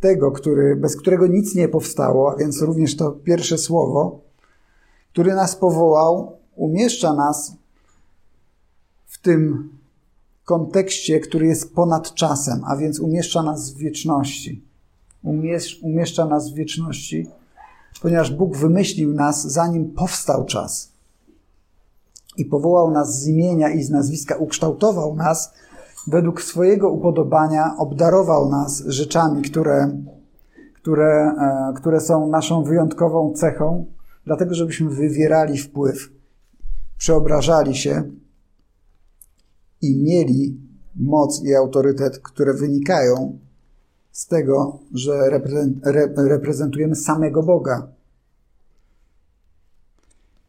tego, 0.00 0.32
który, 0.32 0.76
bez 0.76 0.96
którego 0.96 1.26
nic 1.26 1.54
nie 1.54 1.68
powstało, 1.68 2.32
a 2.32 2.36
więc 2.36 2.62
również 2.62 2.96
to 2.96 3.12
pierwsze 3.12 3.58
słowo, 3.58 4.20
który 5.12 5.34
nas 5.34 5.56
powołał, 5.56 6.38
umieszcza 6.56 7.14
nas 7.14 7.52
w 9.06 9.18
tym 9.18 9.70
kontekście, 10.48 11.20
który 11.20 11.46
jest 11.46 11.74
ponad 11.74 12.14
czasem, 12.14 12.62
a 12.66 12.76
więc 12.76 13.00
umieszcza 13.00 13.42
nas 13.42 13.70
w 13.70 13.76
wieczności 13.76 14.68
umieszcza 15.82 16.26
nas 16.26 16.50
w 16.50 16.54
wieczności, 16.54 17.26
ponieważ 18.02 18.34
Bóg 18.34 18.56
wymyślił 18.56 19.14
nas, 19.14 19.46
zanim 19.46 19.90
powstał 19.90 20.44
czas. 20.44 20.92
I 22.36 22.44
powołał 22.44 22.90
nas 22.90 23.20
z 23.20 23.26
imienia 23.26 23.70
i 23.70 23.82
z 23.82 23.90
nazwiska, 23.90 24.36
ukształtował 24.36 25.16
nas 25.16 25.52
według 26.06 26.42
swojego 26.42 26.90
upodobania, 26.90 27.74
obdarował 27.78 28.50
nas 28.50 28.82
rzeczami, 28.86 29.42
które, 29.42 29.90
które, 30.74 31.34
e, 31.38 31.72
które 31.76 32.00
są 32.00 32.28
naszą 32.28 32.64
wyjątkową 32.64 33.32
cechą, 33.32 33.86
dlatego 34.24 34.54
żebyśmy 34.54 34.90
wywierali 34.90 35.58
wpływ, 35.58 36.10
przeobrażali 36.98 37.76
się 37.76 38.02
i 39.82 39.96
mieli 39.96 40.60
moc 40.96 41.44
i 41.44 41.54
autorytet, 41.54 42.18
które 42.18 42.54
wynikają 42.54 43.38
z 44.12 44.26
tego, 44.26 44.78
że 44.94 45.12
reprezentujemy 46.16 46.96
samego 46.96 47.42
Boga. 47.42 47.98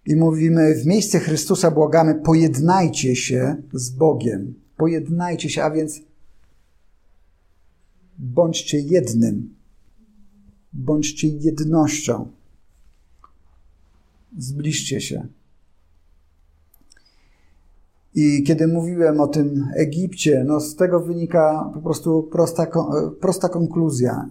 i 0.10 0.16
mówimy, 0.16 0.76
w 0.76 0.86
miejsce 0.86 1.20
Chrystusa 1.20 1.72
błagamy, 1.72 2.16
pojednajcie 2.16 3.16
się 3.16 3.56
z 3.74 3.90
Bogiem. 3.90 4.54
Pojednajcie 4.78 5.50
się, 5.50 5.64
a 5.64 5.72
więc 5.72 6.02
bądźcie 8.18 8.80
jednym. 8.80 9.56
Bądźcie 10.74 11.28
jednością. 11.28 12.32
Zbliżcie 14.38 15.02
się. 15.02 15.28
I 18.16 18.43
kiedy 18.43 18.68
mówiłem 18.68 19.20
o 19.20 19.28
tym 19.28 19.68
Egipcie, 19.76 20.43
no 20.47 20.60
z 20.60 20.76
tego 20.76 20.99
wynika 20.99 21.72
po 21.74 21.82
prostu 21.82 22.24
prosta, 22.24 22.68
prosta 23.22 23.49
konkluzja. 23.49 24.30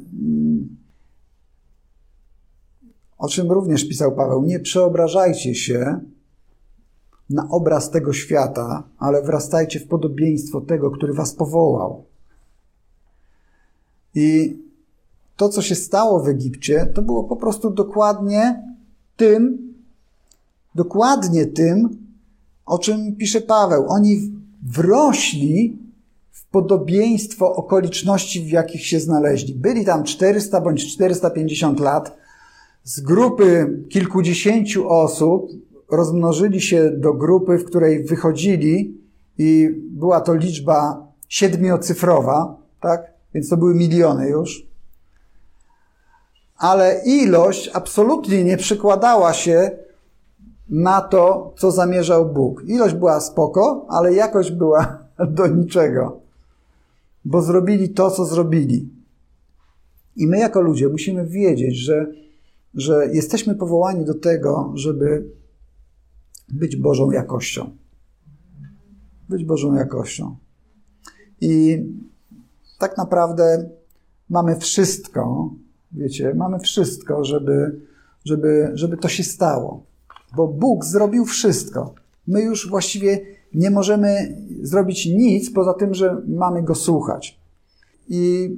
O 3.18 3.28
czym 3.28 3.52
również 3.52 3.88
pisał 3.88 4.14
Paweł. 4.14 4.44
Nie 4.44 4.60
przeobrażajcie 4.60 5.54
się 5.54 6.00
na 7.30 7.48
obraz 7.48 7.90
tego 7.90 8.12
świata, 8.12 8.82
ale 8.98 9.22
wrastajcie 9.22 9.80
w 9.80 9.88
podobieństwo 9.88 10.60
tego, 10.60 10.90
który 10.90 11.12
was 11.12 11.34
powołał. 11.34 12.04
I 14.14 14.58
to, 15.36 15.48
co 15.48 15.62
się 15.62 15.74
stało 15.74 16.20
w 16.20 16.28
Egipcie, 16.28 16.86
to 16.94 17.02
było 17.02 17.24
po 17.24 17.36
prostu 17.36 17.70
dokładnie 17.70 18.62
tym, 19.16 19.58
dokładnie 20.74 21.46
tym, 21.46 22.07
o 22.68 22.78
czym 22.78 23.16
pisze 23.16 23.40
Paweł. 23.40 23.84
Oni 23.88 24.32
wrośli 24.62 25.78
w 26.30 26.46
podobieństwo 26.46 27.54
okoliczności, 27.54 28.40
w 28.40 28.48
jakich 28.48 28.86
się 28.86 29.00
znaleźli. 29.00 29.54
Byli 29.54 29.84
tam 29.84 30.04
400 30.04 30.60
bądź 30.60 30.92
450 30.92 31.80
lat. 31.80 32.16
Z 32.84 33.00
grupy 33.00 33.78
kilkudziesięciu 33.90 34.88
osób 34.88 35.50
rozmnożyli 35.90 36.60
się 36.60 36.90
do 36.90 37.14
grupy, 37.14 37.58
w 37.58 37.64
której 37.64 38.04
wychodzili 38.04 38.98
i 39.38 39.68
była 39.90 40.20
to 40.20 40.34
liczba 40.34 41.06
siedmiocyfrowa, 41.28 42.56
tak? 42.80 43.12
Więc 43.34 43.48
to 43.48 43.56
były 43.56 43.74
miliony 43.74 44.28
już. 44.28 44.66
Ale 46.56 47.02
ilość 47.04 47.70
absolutnie 47.74 48.44
nie 48.44 48.56
przykładała 48.56 49.32
się 49.32 49.70
na 50.68 51.00
to, 51.00 51.54
co 51.56 51.70
zamierzał 51.70 52.32
Bóg. 52.32 52.62
Ilość 52.66 52.94
była 52.94 53.20
spoko, 53.20 53.86
ale 53.88 54.14
jakość 54.14 54.50
była 54.50 54.98
do 55.36 55.46
niczego, 55.46 56.20
bo 57.24 57.42
zrobili 57.42 57.90
to, 57.90 58.10
co 58.10 58.24
zrobili. 58.24 58.88
I 60.16 60.26
my, 60.26 60.38
jako 60.38 60.60
ludzie, 60.60 60.88
musimy 60.88 61.26
wiedzieć, 61.26 61.76
że, 61.76 62.06
że 62.74 63.08
jesteśmy 63.12 63.54
powołani 63.54 64.04
do 64.04 64.14
tego, 64.14 64.72
żeby 64.74 65.30
być 66.48 66.76
Bożą 66.76 67.10
jakością. 67.10 67.70
Być 69.28 69.44
Bożą 69.44 69.74
jakością. 69.74 70.36
I 71.40 71.84
tak 72.78 72.96
naprawdę 72.96 73.70
mamy 74.28 74.56
wszystko, 74.56 75.50
wiecie, 75.92 76.34
mamy 76.34 76.58
wszystko, 76.58 77.24
żeby, 77.24 77.80
żeby, 78.24 78.70
żeby 78.74 78.96
to 78.96 79.08
się 79.08 79.24
stało 79.24 79.87
bo 80.36 80.48
Bóg 80.48 80.84
zrobił 80.84 81.24
wszystko. 81.24 81.94
My 82.26 82.42
już 82.42 82.70
właściwie 82.70 83.20
nie 83.54 83.70
możemy 83.70 84.42
zrobić 84.62 85.06
nic 85.06 85.52
poza 85.52 85.74
tym, 85.74 85.94
że 85.94 86.22
mamy 86.26 86.62
Go 86.62 86.74
słuchać. 86.74 87.38
I 88.08 88.50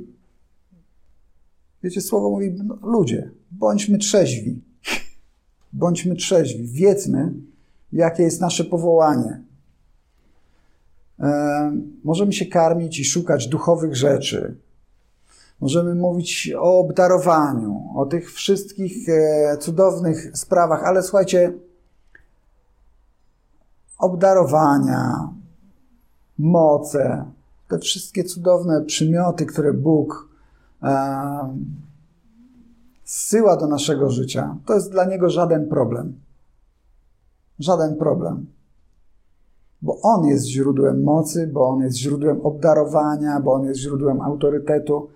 wiecie, 1.82 2.00
słowo 2.00 2.30
mówi, 2.30 2.50
no, 2.64 2.78
ludzie, 2.82 3.30
bądźmy 3.50 3.98
trzeźwi. 3.98 4.60
Bądźmy 5.72 6.16
trzeźwi. 6.16 6.66
Wiedzmy, 6.66 7.32
jakie 7.92 8.22
jest 8.22 8.40
nasze 8.40 8.64
powołanie. 8.64 9.42
E, 11.20 11.72
możemy 12.04 12.32
się 12.32 12.46
karmić 12.46 12.98
i 12.98 13.04
szukać 13.04 13.48
duchowych 13.48 13.96
rzeczy. 13.96 14.56
Możemy 15.60 15.94
mówić 15.94 16.52
o 16.58 16.78
obdarowaniu, 16.78 17.84
o 17.96 18.06
tych 18.06 18.32
wszystkich 18.32 19.08
e, 19.08 19.56
cudownych 19.58 20.36
sprawach, 20.38 20.84
ale 20.84 21.02
słuchajcie, 21.02 21.52
obdarowania, 23.98 25.28
moce, 26.38 27.24
te 27.68 27.78
wszystkie 27.78 28.24
cudowne 28.24 28.84
przymioty, 28.84 29.46
które 29.46 29.72
Bóg 29.72 30.28
e, 30.82 31.56
zsyła 33.04 33.56
do 33.56 33.66
naszego 33.66 34.10
życia, 34.10 34.56
to 34.66 34.74
jest 34.74 34.90
dla 34.90 35.04
Niego 35.04 35.30
żaden 35.30 35.68
problem. 35.68 36.20
Żaden 37.58 37.96
problem. 37.96 38.46
Bo 39.82 40.00
On 40.02 40.26
jest 40.26 40.46
źródłem 40.46 41.02
mocy, 41.02 41.50
bo 41.52 41.68
On 41.68 41.80
jest 41.80 41.96
źródłem 41.96 42.40
obdarowania, 42.40 43.40
bo 43.40 43.52
On 43.52 43.64
jest 43.64 43.80
źródłem 43.80 44.20
autorytetu. 44.20 45.08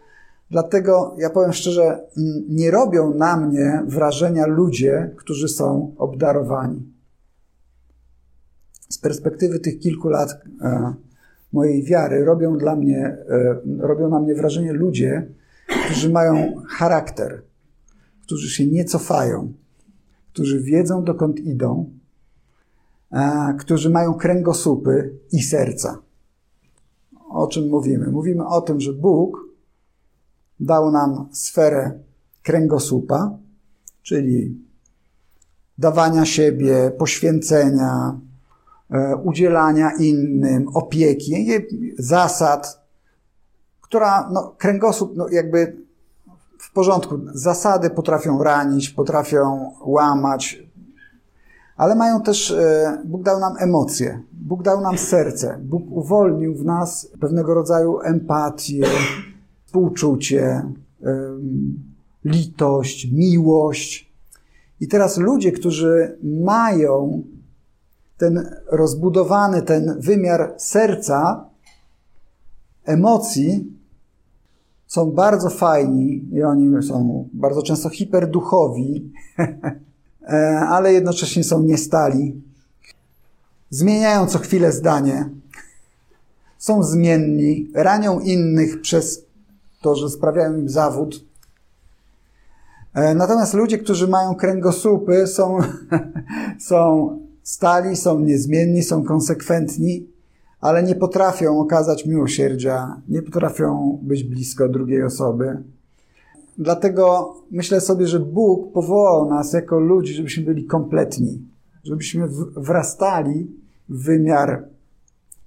Dlatego 0.54 1.14
ja 1.18 1.30
powiem 1.30 1.52
szczerze, 1.52 2.00
nie 2.48 2.70
robią 2.70 3.14
na 3.14 3.36
mnie 3.36 3.82
wrażenia 3.86 4.46
ludzie, 4.46 5.14
którzy 5.16 5.48
są 5.48 5.94
obdarowani. 5.98 6.92
Z 8.88 8.98
perspektywy 8.98 9.60
tych 9.60 9.78
kilku 9.78 10.08
lat 10.08 10.30
e, 10.60 10.94
mojej 11.52 11.84
wiary 11.84 12.24
robią 12.24 12.58
dla 12.58 12.76
mnie, 12.76 13.16
e, 13.28 13.60
robią 13.78 14.08
na 14.08 14.20
mnie 14.20 14.34
wrażenie 14.34 14.72
ludzie, 14.72 15.28
którzy 15.86 16.10
mają 16.10 16.54
charakter, 16.68 17.42
którzy 18.22 18.50
się 18.50 18.66
nie 18.66 18.84
cofają, 18.84 19.52
którzy 20.32 20.60
wiedzą 20.62 21.04
dokąd 21.04 21.40
idą, 21.40 21.90
którzy 23.58 23.90
mają 23.90 24.14
kręgosłupy 24.14 25.18
i 25.32 25.42
serca. 25.42 25.98
O 27.28 27.46
czym 27.46 27.68
mówimy? 27.68 28.06
Mówimy 28.10 28.46
o 28.46 28.60
tym, 28.60 28.80
że 28.80 28.92
Bóg 28.92 29.43
dał 30.60 30.90
nam 30.90 31.28
sferę 31.32 31.98
kręgosłupa, 32.42 33.38
czyli 34.02 34.64
dawania 35.78 36.24
siebie, 36.24 36.92
poświęcenia, 36.98 38.18
e, 38.90 39.16
udzielania 39.16 39.90
innym, 39.98 40.68
opieki, 40.68 41.46
zasad, 41.98 42.84
która 43.80 44.30
no, 44.32 44.54
kręgosłup 44.58 45.16
no, 45.16 45.28
jakby 45.28 45.76
w 46.58 46.72
porządku. 46.72 47.18
Zasady 47.34 47.90
potrafią 47.90 48.42
ranić, 48.42 48.90
potrafią 48.90 49.72
łamać, 49.84 50.62
ale 51.76 51.94
mają 51.94 52.22
też, 52.22 52.50
e, 52.50 53.02
Bóg 53.04 53.22
dał 53.22 53.40
nam 53.40 53.54
emocje, 53.58 54.22
Bóg 54.32 54.62
dał 54.62 54.80
nam 54.80 54.98
serce, 54.98 55.58
Bóg 55.62 55.82
uwolnił 55.90 56.54
w 56.54 56.64
nas 56.64 57.08
pewnego 57.20 57.54
rodzaju 57.54 58.00
empatię, 58.00 58.86
współczucie, 59.74 60.62
litość, 62.24 63.12
miłość. 63.12 64.12
I 64.80 64.88
teraz 64.88 65.18
ludzie, 65.18 65.52
którzy 65.52 66.18
mają 66.22 67.22
ten 68.16 68.50
rozbudowany, 68.70 69.62
ten 69.62 69.96
wymiar 69.98 70.54
serca, 70.58 71.44
emocji, 72.84 73.72
są 74.86 75.10
bardzo 75.10 75.50
fajni 75.50 76.24
i 76.32 76.42
oni 76.42 76.82
są 76.82 77.28
bardzo 77.32 77.62
często 77.62 77.88
hiperduchowi, 77.88 79.12
e, 80.22 80.58
ale 80.58 80.92
jednocześnie 80.92 81.44
są 81.44 81.62
niestali. 81.62 82.42
Zmieniają 83.70 84.26
co 84.26 84.38
chwilę 84.38 84.72
zdanie, 84.72 85.30
są 86.58 86.82
zmienni, 86.82 87.70
ranią 87.74 88.20
innych 88.20 88.80
przez 88.80 89.23
to, 89.84 89.94
że 89.94 90.10
sprawiają 90.10 90.56
im 90.56 90.68
zawód. 90.68 91.24
E, 92.94 93.14
natomiast 93.14 93.54
ludzie, 93.54 93.78
którzy 93.78 94.08
mają 94.08 94.34
kręgosłupy, 94.34 95.26
są, 95.26 95.58
są 96.68 97.08
stali, 97.42 97.96
są 97.96 98.20
niezmienni, 98.20 98.82
są 98.82 99.04
konsekwentni, 99.04 100.06
ale 100.60 100.82
nie 100.82 100.94
potrafią 100.94 101.60
okazać 101.60 102.06
miłosierdzia, 102.06 103.00
nie 103.08 103.22
potrafią 103.22 103.98
być 104.02 104.24
blisko 104.24 104.68
drugiej 104.68 105.02
osoby. 105.02 105.62
Dlatego 106.58 107.34
myślę 107.50 107.80
sobie, 107.80 108.06
że 108.06 108.20
Bóg 108.20 108.72
powołał 108.72 109.30
nas 109.30 109.52
jako 109.52 109.78
ludzi, 109.78 110.14
żebyśmy 110.14 110.44
byli 110.44 110.64
kompletni, 110.64 111.42
żebyśmy 111.84 112.28
wrastali 112.56 113.50
w 113.88 114.04
wymiar 114.04 114.64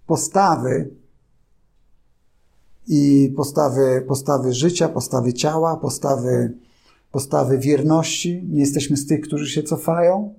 postawy, 0.08 0.90
i 2.88 3.34
postawy, 3.36 4.04
postawy 4.08 4.54
życia, 4.54 4.90
postawy 4.90 5.34
ciała, 5.34 5.78
postawy, 5.78 6.54
postawy 7.12 7.58
wierności. 7.58 8.44
Nie 8.50 8.60
jesteśmy 8.60 8.98
z 8.98 9.08
tych, 9.08 9.22
którzy 9.22 9.48
się 9.48 9.64
cofają, 9.64 10.34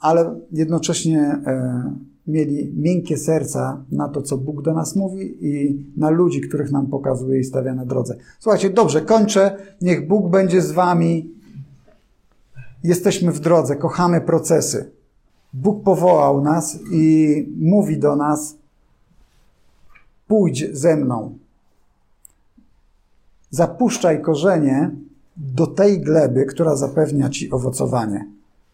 ale 0.00 0.40
jednocześnie 0.52 1.20
e, 1.20 1.92
mieli 2.26 2.72
miękkie 2.76 3.16
serca 3.16 3.84
na 3.92 4.08
to, 4.08 4.22
co 4.22 4.36
Bóg 4.38 4.62
do 4.62 4.74
nas 4.74 4.96
mówi 4.96 5.46
i 5.46 5.84
na 5.96 6.10
ludzi, 6.10 6.40
których 6.40 6.72
nam 6.72 6.86
pokazuje 6.86 7.40
i 7.40 7.44
stawia 7.44 7.74
na 7.74 7.84
drodze. 7.84 8.16
Słuchajcie, 8.38 8.70
dobrze, 8.70 9.00
kończę. 9.00 9.56
Niech 9.82 10.08
Bóg 10.08 10.30
będzie 10.30 10.62
z 10.62 10.72
wami. 10.72 11.30
Jesteśmy 12.84 13.32
w 13.32 13.40
drodze, 13.40 13.76
kochamy 13.76 14.20
procesy. 14.20 14.90
Bóg 15.52 15.82
powołał 15.82 16.40
nas 16.40 16.78
i 16.92 17.46
mówi 17.60 17.98
do 17.98 18.16
nas: 18.16 18.56
pójdź 20.28 20.76
ze 20.76 20.96
mną. 20.96 21.38
Zapuszczaj 23.50 24.22
korzenie 24.22 24.90
do 25.36 25.66
tej 25.66 26.00
gleby, 26.00 26.46
która 26.46 26.76
zapewnia 26.76 27.30
ci 27.30 27.50
owocowanie. 27.50 28.26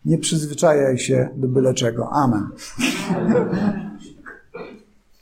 Nie 0.05 0.19
przyzwyczajaj 0.19 0.99
się 0.99 1.29
do 1.37 1.49
byle 1.49 1.75
czego. 1.75 2.11
Amen. 2.11 2.49